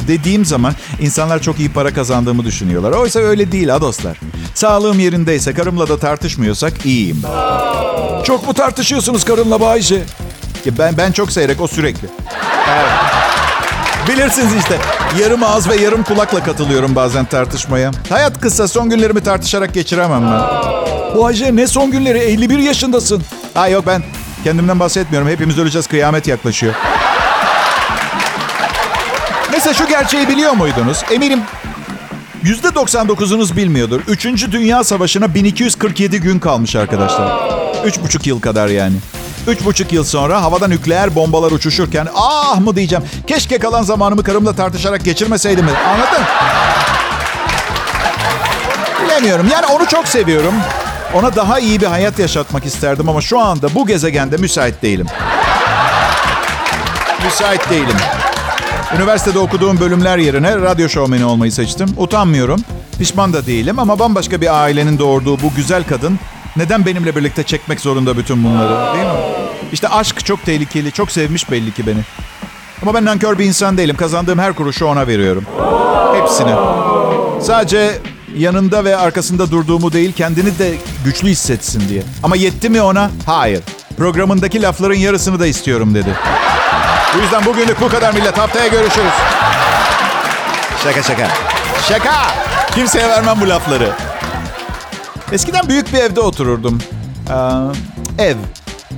dediğim 0.09 0.45
zaman 0.45 0.73
insanlar 1.01 1.43
çok 1.43 1.59
iyi 1.59 1.73
para 1.73 1.95
kazandığımı 1.95 2.45
düşünüyorlar. 2.45 2.93
Oysa 2.93 3.21
öyle 3.21 3.53
değil 3.53 3.69
ha 3.69 3.81
dostlar. 3.81 4.19
Sağlığım 4.55 4.99
yerindeyse, 4.99 5.55
karımla 5.55 5.89
da 5.89 5.99
tartışmıyorsak 5.99 6.87
iyiyim. 6.87 7.23
Çok 8.25 8.47
mu 8.47 8.55
tartışıyorsunuz 8.55 9.25
karınla 9.25 9.61
Bayce? 9.61 9.95
Ya 10.65 10.79
Ben 10.79 10.97
ben 10.97 11.13
çok 11.13 11.33
seyrek, 11.33 11.61
o 11.61 11.67
sürekli. 11.67 12.09
Evet. 12.71 12.93
Bilirsiniz 14.09 14.55
işte. 14.59 14.79
Yarım 15.21 15.43
ağız 15.43 15.69
ve 15.69 15.77
yarım 15.77 16.03
kulakla 16.03 16.45
katılıyorum 16.45 16.95
bazen 16.95 17.25
tartışmaya. 17.25 17.91
Hayat 18.09 18.41
kısa, 18.41 18.69
son 18.69 18.91
günlerimi 18.91 19.21
tartışarak 19.23 19.75
geçiremem 19.75 20.23
ben. 20.23 20.43
Bayce 21.21 21.57
ne 21.57 21.67
son 21.67 21.91
günleri 21.91 22.19
51 22.19 22.59
yaşındasın. 22.59 23.23
Ha 23.55 23.69
yok 23.69 23.85
ben 23.87 24.03
kendimden 24.47 24.81
bahsetmiyorum. 24.81 25.29
Hepimiz 25.29 25.59
öleceğiz, 25.59 25.87
kıyamet 25.87 26.29
yaklaşıyor. 26.29 26.75
Mesela 29.53 29.75
şu 29.75 29.89
gerçeği 29.89 30.29
biliyor 30.29 30.53
muydunuz? 30.53 31.03
Eminim 31.11 31.41
%99'unuz 32.45 33.57
bilmiyordur. 33.57 34.01
Üçüncü 34.09 34.53
Dünya 34.53 34.85
Savaşı'na 34.85 35.35
1247 35.35 36.21
gün 36.21 36.39
kalmış 36.39 36.77
arkadaşlar. 36.77 37.33
Üç 37.85 38.01
buçuk 38.01 38.27
yıl 38.27 38.41
kadar 38.41 38.69
yani. 38.69 38.97
Üç 39.49 39.65
buçuk 39.65 39.93
yıl 39.93 40.05
sonra 40.05 40.43
havada 40.43 40.69
nükleer 40.69 41.15
bombalar 41.15 41.51
uçuşurken 41.51 42.09
ah 42.15 42.61
mı 42.61 42.77
diyeceğim. 42.77 43.05
Keşke 43.27 43.59
kalan 43.59 43.83
zamanımı 43.83 44.23
karımla 44.23 44.53
tartışarak 44.53 45.05
geçirmeseydim. 45.05 45.67
Anladın? 45.89 46.25
Bilemiyorum. 49.05 49.49
Yani 49.53 49.67
onu 49.67 49.87
çok 49.89 50.09
seviyorum. 50.09 50.55
Ona 51.15 51.37
daha 51.37 51.59
iyi 51.59 51.81
bir 51.81 51.87
hayat 51.87 52.19
yaşatmak 52.19 52.67
isterdim 52.67 53.09
ama 53.09 53.21
şu 53.21 53.41
anda 53.41 53.75
bu 53.75 53.87
gezegende 53.87 54.37
müsait 54.37 54.83
değilim. 54.83 55.07
Müsait 57.25 57.71
değilim. 57.71 57.97
Üniversitede 58.97 59.39
okuduğum 59.39 59.81
bölümler 59.81 60.19
yerine 60.19 60.57
radyo 60.57 60.89
şovmeni 60.89 61.25
olmayı 61.25 61.53
seçtim. 61.53 61.89
Utanmıyorum. 61.97 62.61
Pişman 62.99 63.33
da 63.33 63.47
değilim 63.47 63.79
ama 63.79 63.99
bambaşka 63.99 64.41
bir 64.41 64.63
ailenin 64.63 64.99
doğurduğu 64.99 65.43
bu 65.43 65.55
güzel 65.57 65.85
kadın 65.85 66.19
neden 66.57 66.87
benimle 66.87 67.17
birlikte 67.17 67.43
çekmek 67.43 67.81
zorunda 67.81 68.17
bütün 68.17 68.45
bunları 68.45 68.95
değil 68.95 69.07
mi? 69.07 69.21
İşte 69.73 69.89
aşk 69.89 70.25
çok 70.27 70.45
tehlikeli, 70.45 70.93
çok 70.93 71.11
sevmiş 71.11 71.51
belli 71.51 71.75
ki 71.75 71.87
beni. 71.87 72.01
Ama 72.83 72.95
ben 72.95 73.05
nankör 73.05 73.39
bir 73.39 73.45
insan 73.45 73.79
değilim. 73.79 73.97
Kazandığım 73.97 74.39
her 74.39 74.53
kuruşu 74.53 74.87
ona 74.87 75.07
veriyorum. 75.07 75.45
Hepsini. 76.15 76.55
Sadece 77.43 77.99
yanında 78.37 78.85
ve 78.85 78.97
arkasında 78.97 79.51
durduğumu 79.51 79.93
değil, 79.93 80.13
kendini 80.13 80.59
de 80.59 80.75
güçlü 81.05 81.29
hissetsin 81.29 81.89
diye. 81.89 82.03
Ama 82.23 82.37
yetti 82.37 82.69
mi 82.69 82.83
ona? 82.83 83.11
Hayır. 83.27 83.61
Programındaki 83.97 84.63
lafların 84.63 84.95
yarısını 84.95 85.41
da 85.41 85.47
istiyorum 85.47 85.95
dedi. 85.95 86.17
Bu 87.17 87.23
yüzden 87.23 87.45
bugünlük 87.45 87.81
bu 87.81 87.89
kadar 87.89 88.15
millet. 88.15 88.39
Haftaya 88.39 88.67
görüşürüz. 88.67 89.13
Şaka 90.85 91.03
şaka. 91.03 91.29
Şaka. 91.89 92.15
Kimseye 92.75 93.09
vermem 93.09 93.41
bu 93.41 93.49
lafları. 93.49 93.91
Eskiden 95.33 95.69
büyük 95.69 95.93
bir 95.93 95.99
evde 95.99 96.21
otururdum. 96.21 96.83
Ee, 98.19 98.25
ev. 98.25 98.37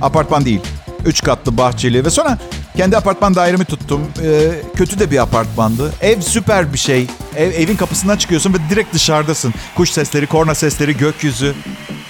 Apartman 0.01 0.45
değil. 0.45 0.61
Üç 1.05 1.23
katlı 1.23 1.57
bahçeli 1.57 2.05
ve 2.05 2.09
sonra 2.09 2.37
kendi 2.77 2.97
apartman 2.97 3.35
dairemi 3.35 3.65
tuttum. 3.65 4.01
Ee, 4.23 4.51
kötü 4.75 4.99
de 4.99 5.11
bir 5.11 5.17
apartmandı. 5.17 5.93
Ev 6.01 6.21
süper 6.21 6.73
bir 6.73 6.77
şey. 6.77 7.07
Ev, 7.35 7.51
evin 7.51 7.75
kapısından 7.75 8.17
çıkıyorsun 8.17 8.53
ve 8.53 8.57
direkt 8.69 8.93
dışarıdasın. 8.93 9.53
Kuş 9.75 9.89
sesleri, 9.89 10.27
korna 10.27 10.55
sesleri, 10.55 10.97
gökyüzü, 10.97 11.55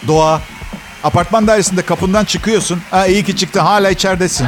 doğa. 0.08 0.42
Apartman 1.04 1.48
dairesinde 1.48 1.82
kapından 1.82 2.26
çıkıyorsun. 2.26 2.82
Ha, 2.92 3.08
iyi 3.08 3.24
ki 3.24 3.36
çıktın 3.36 3.60
hala 3.60 3.90
içeridesin. 3.90 4.48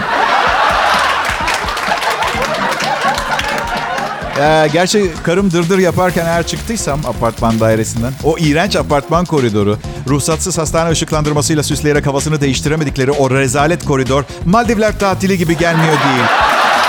Ee, 4.40 4.70
gerçi 4.74 5.12
karım 5.24 5.52
dırdır 5.52 5.80
yaparken 5.80 6.26
eğer 6.26 6.48
çıktıysam 6.48 7.00
apartman 7.06 7.60
dairesinden 7.60 8.14
o 8.24 8.38
iğrenç 8.38 8.76
apartman 8.76 9.26
koridoru 9.26 9.78
ruhsatsız 10.08 10.58
hastane 10.58 10.90
ışıklandırmasıyla 10.90 11.64
süsleyerek 11.64 12.08
havasını 12.08 12.42
değiştiremedikleri 12.42 13.12
o 13.12 13.30
rezalet 13.30 13.86
koridor 13.86 14.24
Maldivler 14.46 15.00
tatili 15.00 15.38
gibi 15.38 15.58
gelmiyor 15.58 15.94
değil. 15.94 16.26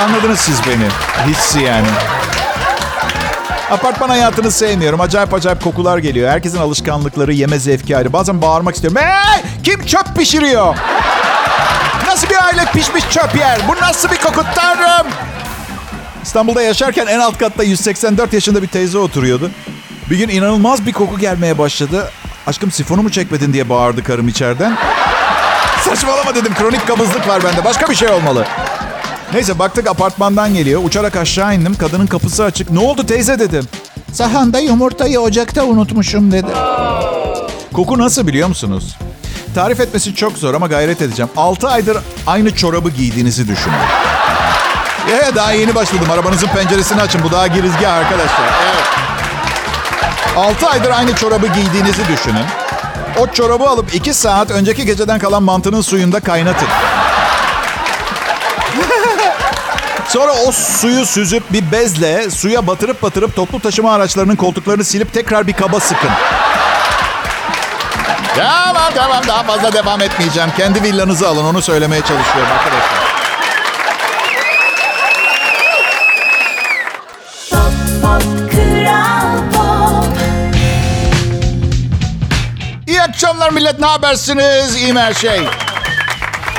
Anladınız 0.02 0.40
siz 0.40 0.60
beni. 0.66 0.88
Hissi 1.32 1.60
yani. 1.60 1.86
Apartman 3.70 4.08
hayatını 4.08 4.50
sevmiyorum. 4.50 5.00
Acayip 5.00 5.34
acayip 5.34 5.64
kokular 5.64 5.98
geliyor. 5.98 6.30
Herkesin 6.30 6.58
alışkanlıkları, 6.58 7.32
yeme 7.32 7.58
zevki 7.58 7.96
ayrı. 7.96 8.12
Bazen 8.12 8.42
bağırmak 8.42 8.74
istiyorum. 8.74 9.00
Hey! 9.02 9.42
Kim 9.62 9.86
çöp 9.86 10.16
pişiriyor? 10.16 10.76
Nasıl 12.06 12.28
bir 12.30 12.44
aile 12.44 12.64
pişmiş 12.72 13.04
çöp 13.10 13.36
yer? 13.36 13.58
Bu 13.68 13.84
nasıl 13.84 14.10
bir 14.10 14.16
koku 14.16 14.42
tanrım? 14.54 15.06
İstanbul'da 16.22 16.62
yaşarken 16.62 17.06
en 17.06 17.18
alt 17.18 17.38
katta 17.38 17.62
184 17.62 18.32
yaşında 18.32 18.62
bir 18.62 18.66
teyze 18.66 18.98
oturuyordu. 18.98 19.50
Bir 20.10 20.18
gün 20.18 20.28
inanılmaz 20.28 20.86
bir 20.86 20.92
koku 20.92 21.18
gelmeye 21.18 21.58
başladı. 21.58 22.10
Aşkım 22.46 22.70
sifonu 22.70 23.02
mu 23.02 23.10
çekmedin 23.10 23.52
diye 23.52 23.68
bağırdı 23.68 24.04
karım 24.04 24.28
içeriden. 24.28 24.78
Saçmalama 25.84 26.34
dedim 26.34 26.54
kronik 26.54 26.86
kabızlık 26.86 27.28
var 27.28 27.44
bende 27.44 27.64
başka 27.64 27.90
bir 27.90 27.94
şey 27.94 28.08
olmalı. 28.08 28.46
Neyse 29.32 29.58
baktık 29.58 29.86
apartmandan 29.86 30.54
geliyor. 30.54 30.80
Uçarak 30.84 31.16
aşağı 31.16 31.54
indim. 31.54 31.74
Kadının 31.74 32.06
kapısı 32.06 32.44
açık. 32.44 32.70
Ne 32.70 32.78
oldu 32.78 33.06
teyze 33.06 33.38
dedim. 33.38 33.64
Sahanda 34.12 34.58
yumurtayı 34.60 35.20
ocakta 35.20 35.64
unutmuşum 35.64 36.32
dedi. 36.32 36.50
Koku 37.72 37.98
nasıl 37.98 38.26
biliyor 38.26 38.48
musunuz? 38.48 38.96
Tarif 39.54 39.80
etmesi 39.80 40.14
çok 40.14 40.38
zor 40.38 40.54
ama 40.54 40.66
gayret 40.66 41.02
edeceğim. 41.02 41.30
6 41.36 41.68
aydır 41.68 41.98
aynı 42.26 42.56
çorabı 42.56 42.90
giydiğinizi 42.90 43.48
düşünün. 43.48 44.11
Ya 45.10 45.34
daha 45.34 45.52
yeni 45.52 45.74
başladım. 45.74 46.10
Arabanızın 46.12 46.48
penceresini 46.48 47.02
açın. 47.02 47.22
Bu 47.22 47.30
daha 47.30 47.46
girizgah 47.46 47.92
arkadaşlar. 47.94 48.48
Evet. 48.64 48.84
6 50.36 50.68
aydır 50.68 50.90
aynı 50.90 51.14
çorabı 51.14 51.46
giydiğinizi 51.46 52.08
düşünün. 52.08 52.44
O 53.18 53.26
çorabı 53.26 53.64
alıp 53.64 53.94
2 53.94 54.14
saat 54.14 54.50
önceki 54.50 54.86
geceden 54.86 55.18
kalan 55.18 55.42
mantının 55.42 55.80
suyunda 55.80 56.20
kaynatın. 56.20 56.68
Sonra 60.08 60.32
o 60.32 60.52
suyu 60.52 61.06
süzüp 61.06 61.52
bir 61.52 61.72
bezle 61.72 62.30
suya 62.30 62.66
batırıp 62.66 63.02
batırıp 63.02 63.36
toplu 63.36 63.60
taşıma 63.60 63.94
araçlarının 63.94 64.36
koltuklarını 64.36 64.84
silip 64.84 65.12
tekrar 65.12 65.46
bir 65.46 65.52
kaba 65.52 65.80
sıkın. 65.80 66.10
Tamam 68.36 68.92
tamam 68.94 69.22
daha 69.28 69.42
fazla 69.42 69.72
devam 69.72 70.00
etmeyeceğim. 70.00 70.50
Kendi 70.56 70.82
villanızı 70.82 71.28
alın 71.28 71.44
onu 71.44 71.62
söylemeye 71.62 72.02
çalışıyorum 72.02 72.52
arkadaşlar. 72.52 73.01
Akşamlar 83.42 83.60
millet. 83.60 83.80
Ne 83.80 83.86
habersiniz? 83.86 84.76
İyi 84.76 84.92
mi 84.92 85.00
her 85.00 85.14
şey? 85.14 85.48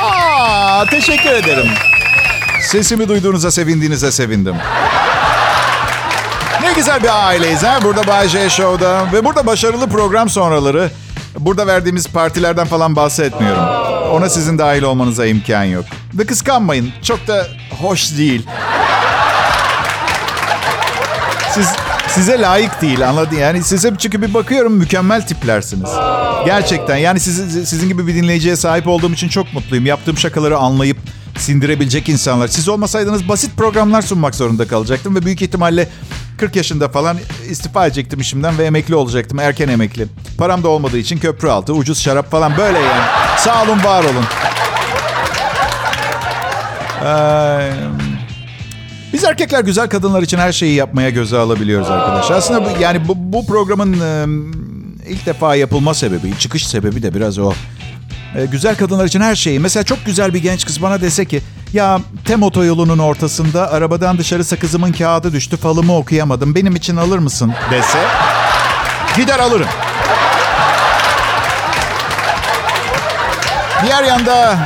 Aa, 0.02 0.86
teşekkür 0.90 1.30
ederim. 1.30 1.70
Sesimi 2.62 3.10
duyduğunuza 3.10 3.52
sevindiğinize 3.52 4.12
sevindim. 4.12 4.56
Ne 6.62 6.74
güzel 6.74 7.04
bir 7.04 7.28
aileyiz 7.28 7.64
ha 7.64 7.80
burada 7.84 8.08
Bay 8.08 8.28
J 8.28 8.50
Show'da. 8.50 9.12
Ve 9.14 9.26
burada 9.26 9.46
başarılı 9.46 9.90
program 9.90 10.30
sonraları. 10.30 10.92
Burada 11.40 11.68
verdiğimiz 11.68 12.08
partilerden 12.08 12.68
falan 12.68 12.96
bahsetmiyorum. 12.96 13.64
Ona 14.12 14.30
sizin 14.30 14.58
dahil 14.58 14.84
olmanıza 14.84 15.26
imkan 15.26 15.64
yok. 15.64 15.86
Ve 16.14 16.26
kıskanmayın. 16.26 16.94
Çok 17.04 17.28
da 17.28 17.48
hoş 17.82 18.18
değil. 18.18 18.48
Siz 21.54 21.68
size 22.16 22.42
layık 22.42 22.82
değil 22.82 23.10
anladın 23.10 23.36
yani 23.36 23.64
size 23.64 23.94
çünkü 23.98 24.22
bir 24.22 24.34
bakıyorum 24.34 24.74
mükemmel 24.74 25.28
tiplersiniz. 25.28 25.90
Gerçekten 26.46 26.98
yani 26.98 27.20
sizi, 27.20 27.66
sizin 27.66 27.90
gibi 27.90 28.08
bir 28.08 28.16
dinleyiciye 28.16 28.56
sahip 28.56 28.88
olduğum 28.88 29.14
için 29.14 29.28
çok 29.28 29.54
mutluyum. 29.54 29.86
Yaptığım 29.86 30.18
şakaları 30.18 30.58
anlayıp 30.58 30.98
sindirebilecek 31.38 32.10
insanlar. 32.10 32.48
Siz 32.48 32.70
olmasaydınız 32.70 33.30
basit 33.30 33.58
programlar 33.58 34.02
sunmak 34.02 34.36
zorunda 34.36 34.68
kalacaktım 34.68 35.16
ve 35.16 35.26
büyük 35.26 35.42
ihtimalle 35.42 35.90
40 36.38 36.56
yaşında 36.56 36.90
falan 36.90 37.18
istifa 37.50 37.86
edecektim 37.86 38.20
işimden 38.20 38.58
ve 38.58 38.66
emekli 38.66 38.96
olacaktım. 38.96 39.40
Erken 39.40 39.68
emekli. 39.68 40.08
Param 40.38 40.64
da 40.64 40.68
olmadığı 40.68 40.98
için 40.98 41.18
köprü 41.18 41.50
altı, 41.50 41.74
ucuz 41.74 42.02
şarap 42.02 42.32
falan 42.32 42.58
böyle 42.58 42.80
yani. 42.80 43.04
Sağ 43.38 43.64
olun, 43.64 43.84
var 43.84 44.04
olun. 44.04 44.26
Ee, 47.06 48.03
biz 49.14 49.24
erkekler 49.24 49.60
güzel 49.60 49.90
kadınlar 49.90 50.22
için 50.22 50.38
her 50.38 50.52
şeyi 50.52 50.76
yapmaya 50.76 51.10
göze 51.10 51.38
alabiliyoruz 51.38 51.90
arkadaşlar. 51.90 52.36
Aslında 52.36 52.66
bu, 52.66 52.82
yani 52.82 53.08
bu, 53.08 53.14
bu 53.18 53.46
programın 53.46 53.94
e, 53.94 54.26
ilk 55.10 55.26
defa 55.26 55.56
yapılma 55.56 55.94
sebebi, 55.94 56.38
çıkış 56.40 56.68
sebebi 56.68 57.04
de 57.04 57.16
biraz 57.16 57.40
o. 57.40 57.54
E, 58.36 58.46
güzel 58.46 58.76
kadınlar 58.76 59.06
için 59.06 59.22
her 59.22 59.36
şeyi. 59.36 59.60
Mesela 59.60 59.84
çok 59.84 60.06
güzel 60.06 60.34
bir 60.34 60.42
genç 60.42 60.66
kız 60.66 60.82
bana 60.82 61.02
dese 61.02 61.26
ki 61.26 61.42
ya 61.74 62.00
tem 62.26 62.44
otoyolunun 62.44 63.00
ortasında 63.00 63.72
arabadan 63.72 64.18
dışarı 64.18 64.44
sakızımın 64.44 64.92
kağıdı 64.92 65.34
düştü 65.34 65.58
falımı 65.58 65.98
okuyamadım. 65.98 66.56
Benim 66.56 66.76
için 66.76 66.96
alır 66.96 67.20
mısın 67.20 67.54
dese 67.72 68.00
gider 69.18 69.40
alırım. 69.40 69.68
Diğer 73.86 74.04
yanda 74.04 74.58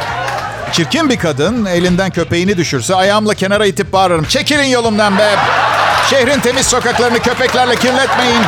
çirkin 0.71 1.09
bir 1.09 1.17
kadın 1.17 1.65
elinden 1.65 2.09
köpeğini 2.09 2.57
düşürse 2.57 2.95
ayağımla 2.95 3.33
kenara 3.33 3.65
itip 3.65 3.93
bağırırım. 3.93 4.25
Çekilin 4.25 4.63
yolumdan 4.63 5.17
be. 5.17 5.35
Şehrin 6.09 6.39
temiz 6.39 6.65
sokaklarını 6.67 7.19
köpeklerle 7.19 7.75
kirletmeyin. 7.75 8.41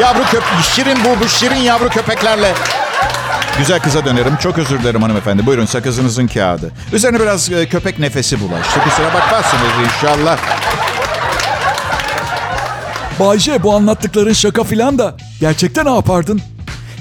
Yavru 0.00 0.24
köp 0.30 0.42
şirin 0.74 0.98
bu, 1.04 1.24
bu 1.24 1.28
şirin 1.28 1.56
yavru 1.56 1.88
köpeklerle. 1.88 2.54
Güzel 3.58 3.80
kıza 3.80 4.04
dönerim. 4.04 4.36
Çok 4.36 4.58
özür 4.58 4.78
dilerim 4.78 5.02
hanımefendi. 5.02 5.46
Buyurun 5.46 5.66
sakızınızın 5.66 6.26
kağıdı. 6.26 6.72
Üzerine 6.92 7.20
biraz 7.20 7.52
e, 7.52 7.68
köpek 7.68 7.98
nefesi 7.98 8.40
bulaştı. 8.40 8.80
Kusura 8.84 9.14
bakmazsınız 9.14 9.72
inşallah. 9.84 10.38
Bayce 13.20 13.62
bu 13.62 13.74
anlattıkların 13.74 14.32
şaka 14.32 14.64
filan 14.64 14.98
da 14.98 15.16
gerçekten 15.40 15.86
ne 15.86 15.94
yapardın? 15.94 16.40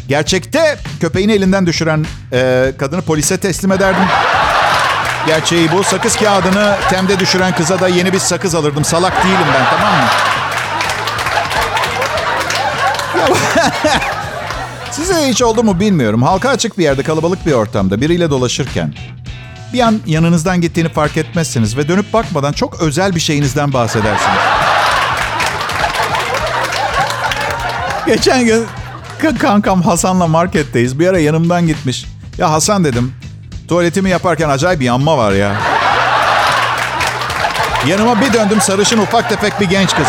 Gerçekte 0.08 0.78
köpeğini 1.00 1.32
elinden 1.32 1.66
düşüren 1.66 2.06
e, 2.34 2.72
kadını 2.80 3.02
polise 3.02 3.38
teslim 3.38 3.72
ederdim. 3.72 4.04
Gerçeği 5.28 5.72
bu. 5.72 5.84
Sakız 5.84 6.16
kağıdını 6.16 6.76
temde 6.90 7.20
düşüren 7.20 7.56
kıza 7.56 7.80
da 7.80 7.88
yeni 7.88 8.14
bir 8.14 8.20
sakız 8.20 8.56
alırdım. 8.56 8.86
Salak 8.86 9.24
değilim 9.24 9.48
ben 9.54 9.66
tamam 9.70 9.94
mı? 9.94 10.08
Size 14.92 15.28
hiç 15.28 15.42
oldu 15.42 15.64
mu 15.64 15.80
bilmiyorum. 15.80 16.24
Halka 16.24 16.50
açık 16.50 16.78
bir 16.78 16.84
yerde 16.84 17.04
kalabalık 17.04 17.46
bir 17.46 17.52
ortamda 17.52 18.02
biriyle 18.02 18.30
dolaşırken 18.30 18.94
bir 19.74 19.80
an 19.80 20.00
yanınızdan 20.06 20.62
gittiğini 20.62 20.90
fark 20.90 21.18
etmezsiniz 21.18 21.78
ve 21.78 21.88
dönüp 21.88 22.14
bakmadan 22.14 22.54
çok 22.54 22.82
özel 22.82 23.16
bir 23.16 23.20
şeyinizden 23.20 23.74
bahsedersiniz. 23.74 24.38
Geçen 28.08 28.46
gün 28.46 28.66
kankam 29.40 29.82
Hasan'la 29.82 30.28
marketteyiz. 30.28 31.00
Bir 31.00 31.08
ara 31.08 31.20
yanımdan 31.20 31.68
gitmiş. 31.68 32.06
Ya 32.38 32.52
Hasan 32.52 32.84
dedim. 32.84 33.14
Tuvaletimi 33.72 34.10
yaparken 34.10 34.50
acayip 34.50 34.80
bir 34.80 34.86
yanma 34.86 35.18
var 35.18 35.32
ya. 35.32 35.56
Yanıma 37.88 38.22
bir 38.22 38.34
döndüm 38.34 38.62
sarışın 38.62 38.98
ufak 38.98 39.30
tefek 39.30 39.60
bir 39.60 39.70
genç 39.70 39.96
kız. 39.96 40.08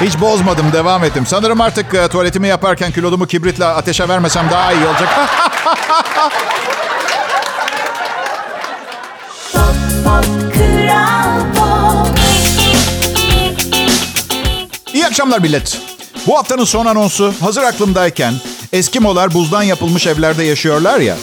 Hiç 0.00 0.20
bozmadım, 0.20 0.72
devam 0.72 1.04
ettim. 1.04 1.26
Sanırım 1.26 1.60
artık 1.60 1.94
e, 1.94 2.08
tuvaletimi 2.08 2.48
yaparken 2.48 2.92
kilodumu 2.92 3.26
kibritle 3.26 3.64
ateşe 3.64 4.08
vermesem 4.08 4.50
daha 4.50 4.72
iyi 4.72 4.86
olacak. 4.86 5.08
Kral 10.52 11.40
Pop 11.54 12.18
İyi 14.94 15.06
akşamlar 15.06 15.38
millet. 15.38 15.78
Bu 16.26 16.38
haftanın 16.38 16.64
son 16.64 16.86
anonsu 16.86 17.34
hazır 17.40 17.62
aklımdayken 17.62 18.34
Eskimolar 18.72 19.34
buzdan 19.34 19.62
yapılmış 19.62 20.06
evlerde 20.06 20.44
yaşıyorlar 20.44 21.00
ya. 21.00 21.16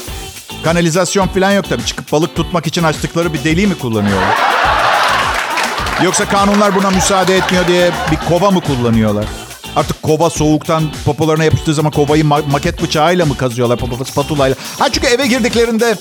Kanalizasyon 0.63 1.27
falan 1.27 1.51
yok 1.51 1.69
tabii. 1.69 1.85
Çıkıp 1.85 2.11
balık 2.11 2.35
tutmak 2.35 2.67
için 2.67 2.83
açtıkları 2.83 3.33
bir 3.33 3.43
deliği 3.43 3.67
mi 3.67 3.77
kullanıyorlar? 3.77 4.35
Yoksa 6.03 6.25
kanunlar 6.25 6.75
buna 6.75 6.89
müsaade 6.89 7.37
etmiyor 7.37 7.67
diye 7.67 7.91
bir 8.11 8.17
kova 8.29 8.51
mı 8.51 8.61
kullanıyorlar? 8.61 9.25
Artık 9.75 10.03
kova 10.03 10.29
soğuktan 10.29 10.83
popolarına 11.05 11.43
yapıştığı 11.43 11.73
zaman 11.73 11.91
kovayı 11.91 12.23
ma- 12.23 12.51
maket 12.51 12.83
bıçağıyla 12.83 13.25
mı 13.25 13.37
kazıyorlar, 13.37 13.77
popo 13.77 14.05
spatulayla? 14.05 14.55
Ha 14.79 14.89
çünkü 14.91 15.07
eve 15.07 15.27
girdiklerinde 15.27 15.95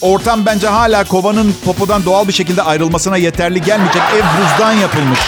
ortam 0.00 0.46
bence 0.46 0.68
hala 0.68 1.04
kovanın 1.04 1.54
popodan 1.64 2.04
doğal 2.04 2.28
bir 2.28 2.32
şekilde 2.32 2.62
ayrılmasına 2.62 3.16
yeterli 3.16 3.62
gelmeyecek. 3.62 4.02
Ev 4.14 4.22
buzdan 4.42 4.72
yapılmış. 4.72 5.18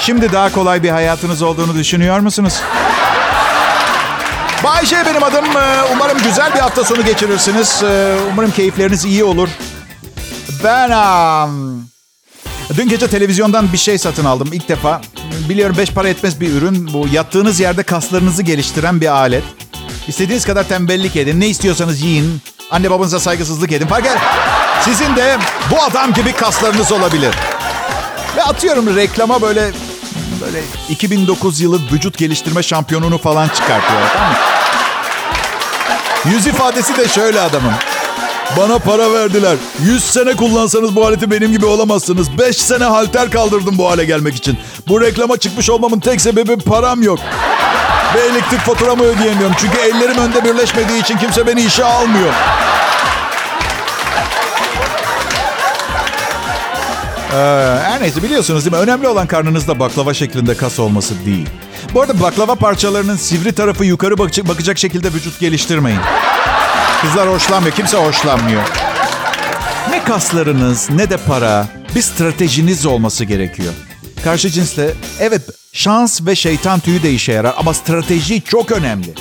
Şimdi 0.00 0.32
daha 0.32 0.52
kolay 0.52 0.82
bir 0.82 0.90
hayatınız 0.90 1.42
olduğunu 1.42 1.74
düşünüyor 1.74 2.20
musunuz? 2.20 2.60
Bay 4.66 4.86
J 4.86 5.06
benim 5.06 5.22
adım. 5.22 5.44
Ee, 5.56 5.82
Umarım 5.92 6.18
güzel 6.22 6.54
bir 6.54 6.58
hafta 6.58 6.84
sonu 6.84 7.04
geçirirsiniz. 7.04 7.82
Ee, 7.82 8.16
Umarım 8.32 8.50
keyifleriniz 8.50 9.04
iyi 9.04 9.24
olur. 9.24 9.48
Ben... 10.64 10.90
am, 10.90 11.80
Dün 12.76 12.88
gece 12.88 13.08
televizyondan 13.08 13.72
bir 13.72 13.78
şey 13.78 13.98
satın 13.98 14.24
aldım 14.24 14.48
ilk 14.52 14.68
defa. 14.68 15.00
Biliyorum 15.48 15.76
beş 15.78 15.90
para 15.90 16.08
etmez 16.08 16.40
bir 16.40 16.52
ürün. 16.52 16.92
Bu 16.92 17.06
yattığınız 17.12 17.60
yerde 17.60 17.82
kaslarınızı 17.82 18.42
geliştiren 18.42 19.00
bir 19.00 19.06
alet. 19.06 19.44
İstediğiniz 20.08 20.44
kadar 20.44 20.68
tembellik 20.68 21.16
edin. 21.16 21.40
Ne 21.40 21.48
istiyorsanız 21.48 22.00
yiyin. 22.00 22.40
Anne 22.70 22.90
babanıza 22.90 23.20
saygısızlık 23.20 23.72
edin. 23.72 23.86
Fark 23.86 24.06
et. 24.06 24.16
Sizin 24.84 25.16
de 25.16 25.38
bu 25.70 25.82
adam 25.82 26.12
gibi 26.12 26.32
kaslarınız 26.32 26.92
olabilir. 26.92 27.34
Ve 28.36 28.42
atıyorum 28.42 28.96
reklama 28.96 29.42
böyle 29.42 29.72
böyle 30.40 30.60
2009 30.88 31.60
yılı 31.60 31.80
vücut 31.92 32.18
geliştirme 32.18 32.62
şampiyonunu 32.62 33.18
falan 33.18 33.48
çıkartıyor. 33.48 34.00
Tamam 34.14 34.30
mı? 34.30 34.36
Yüz 36.30 36.46
ifadesi 36.46 36.96
de 36.96 37.08
şöyle 37.08 37.40
adamın. 37.40 37.72
Bana 38.56 38.78
para 38.78 39.12
verdiler. 39.12 39.56
100 39.84 40.04
sene 40.04 40.36
kullansanız 40.36 40.96
bu 40.96 41.06
aleti 41.06 41.30
benim 41.30 41.52
gibi 41.52 41.66
olamazsınız. 41.66 42.38
5 42.38 42.56
sene 42.56 42.84
halter 42.84 43.30
kaldırdım 43.30 43.78
bu 43.78 43.90
hale 43.90 44.04
gelmek 44.04 44.34
için. 44.34 44.58
Bu 44.88 45.00
reklama 45.00 45.36
çıkmış 45.36 45.70
olmamın 45.70 46.00
tek 46.00 46.20
sebebi 46.20 46.56
param 46.56 47.02
yok. 47.02 47.18
Ve 48.14 48.20
elektrik 48.20 48.60
faturamı 48.60 49.02
ödeyemiyorum. 49.02 49.56
Çünkü 49.58 49.78
ellerim 49.78 50.18
önde 50.18 50.44
birleşmediği 50.44 51.02
için 51.02 51.18
kimse 51.18 51.46
beni 51.46 51.62
işe 51.62 51.84
almıyor. 51.84 52.32
Ee, 57.36 57.38
her 57.82 58.02
neyse 58.02 58.22
biliyorsunuz 58.22 58.64
değil 58.64 58.76
mi? 58.76 58.82
Önemli 58.82 59.08
olan 59.08 59.26
karnınızda 59.26 59.78
baklava 59.78 60.14
şeklinde 60.14 60.54
kas 60.56 60.78
olması 60.78 61.14
değil. 61.26 61.48
Bu 61.94 62.00
arada 62.00 62.20
baklava 62.20 62.54
parçalarının 62.54 63.16
sivri 63.16 63.52
tarafı 63.52 63.84
yukarı 63.84 64.18
bakacak, 64.18 64.48
bakacak 64.48 64.78
şekilde 64.78 65.12
vücut 65.12 65.40
geliştirmeyin. 65.40 66.00
Kızlar 67.00 67.28
hoşlanmıyor, 67.28 67.74
kimse 67.74 67.96
hoşlanmıyor. 67.96 68.62
Ne 69.90 70.04
kaslarınız 70.04 70.90
ne 70.90 71.10
de 71.10 71.16
para, 71.16 71.66
bir 71.94 72.02
stratejiniz 72.02 72.86
olması 72.86 73.24
gerekiyor. 73.24 73.72
Karşı 74.24 74.50
cinsle 74.50 74.94
evet 75.20 75.42
şans 75.72 76.20
ve 76.26 76.34
şeytan 76.36 76.80
tüyü 76.80 77.02
de 77.02 77.12
işe 77.12 77.32
yarar 77.32 77.54
ama 77.58 77.74
strateji 77.74 78.42
çok 78.42 78.72
önemli. 78.72 79.14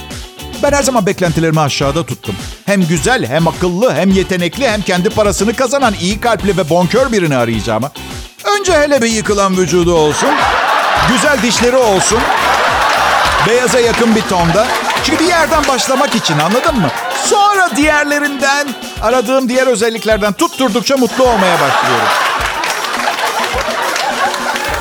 Ben 0.66 0.72
her 0.72 0.84
zaman 0.84 1.06
beklentilerimi 1.06 1.60
aşağıda 1.60 2.06
tuttum. 2.06 2.36
Hem 2.66 2.88
güzel, 2.88 3.26
hem 3.26 3.48
akıllı, 3.48 3.96
hem 3.96 4.12
yetenekli, 4.12 4.70
hem 4.70 4.82
kendi 4.82 5.10
parasını 5.10 5.54
kazanan 5.54 5.94
iyi 6.02 6.20
kalpli 6.20 6.58
ve 6.58 6.70
bonkör 6.70 7.12
birini 7.12 7.38
arayacağıma. 7.38 7.92
Önce 8.60 8.74
hele 8.74 9.02
bir 9.02 9.08
yıkılan 9.08 9.58
vücudu 9.58 9.94
olsun. 9.94 10.30
Güzel 11.10 11.42
dişleri 11.42 11.76
olsun. 11.76 12.20
Beyaza 13.48 13.80
yakın 13.80 14.16
bir 14.16 14.22
tonda. 14.22 14.68
Çünkü 15.04 15.24
bir 15.24 15.30
yerden 15.30 15.68
başlamak 15.68 16.16
için 16.16 16.40
anladın 16.40 16.76
mı? 16.76 16.90
Sonra 17.26 17.70
diğerlerinden, 17.76 18.68
aradığım 19.02 19.50
diğer 19.50 19.68
özelliklerden 19.68 20.34
tutturdukça 20.34 20.98
mutlu 20.98 21.24
olmaya 21.24 21.54
başlıyorum. 21.54 22.08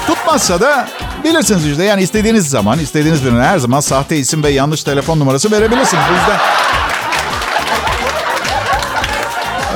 Tutmazsa 0.06 0.60
da 0.60 0.88
bilirsiniz 1.24 1.66
işte. 1.66 1.84
Yani 1.84 2.02
istediğiniz 2.02 2.48
zaman, 2.48 2.78
istediğiniz 2.78 3.24
birine 3.24 3.42
her 3.42 3.58
zaman 3.58 3.80
sahte 3.80 4.16
isim 4.16 4.42
ve 4.42 4.50
yanlış 4.50 4.82
telefon 4.82 5.20
numarası 5.20 5.50
verebilirsiniz. 5.50 6.02
Bu 6.10 6.14
yüzden... 6.14 6.38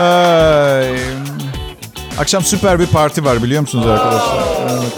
Ay. 0.05 0.97
Akşam 2.19 2.45
süper 2.45 2.81
bir 2.81 2.87
parti 2.87 3.25
var 3.25 3.43
biliyor 3.43 3.61
musunuz 3.61 3.87
arkadaşlar? 3.87 4.43
Evet. 4.71 4.93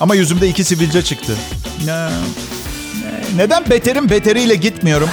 Ama 0.00 0.14
yüzümde 0.14 0.48
iki 0.48 0.64
sivilce 0.64 1.02
çıktı. 1.04 1.32
Ne- 1.84 1.92
ne- 2.06 2.08
Neden 3.36 3.70
beterin 3.70 4.10
beteriyle 4.10 4.54
gitmiyorum? 4.54 5.10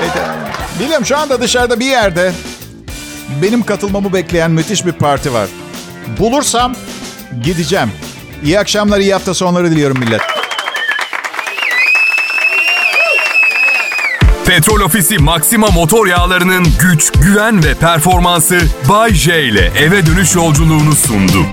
Beter. 0.00 0.24
Biliyorum 0.80 1.06
şu 1.06 1.18
anda 1.18 1.40
dışarıda 1.40 1.80
bir 1.80 1.86
yerde 1.86 2.32
benim 3.42 3.62
katılmamı 3.62 4.12
bekleyen 4.12 4.50
müthiş 4.50 4.86
bir 4.86 4.92
parti 4.92 5.32
var. 5.34 5.48
Bulursam 6.18 6.74
gideceğim. 7.44 7.92
İyi 8.44 8.58
akşamlar, 8.58 9.00
iyi 9.00 9.12
hafta 9.12 9.34
sonları 9.34 9.70
diliyorum 9.70 9.98
millet. 9.98 10.20
Petrol 14.46 14.80
Ofisi 14.80 15.18
Maxima 15.18 15.70
motor 15.70 16.06
yağlarının 16.06 16.66
güç, 16.80 17.10
güven 17.12 17.64
ve 17.64 17.74
performansı 17.74 18.60
Bay 18.88 19.14
J 19.14 19.42
ile 19.44 19.72
eve 19.78 20.06
dönüş 20.06 20.34
yolculuğunu 20.34 20.92
sundu. 20.92 21.46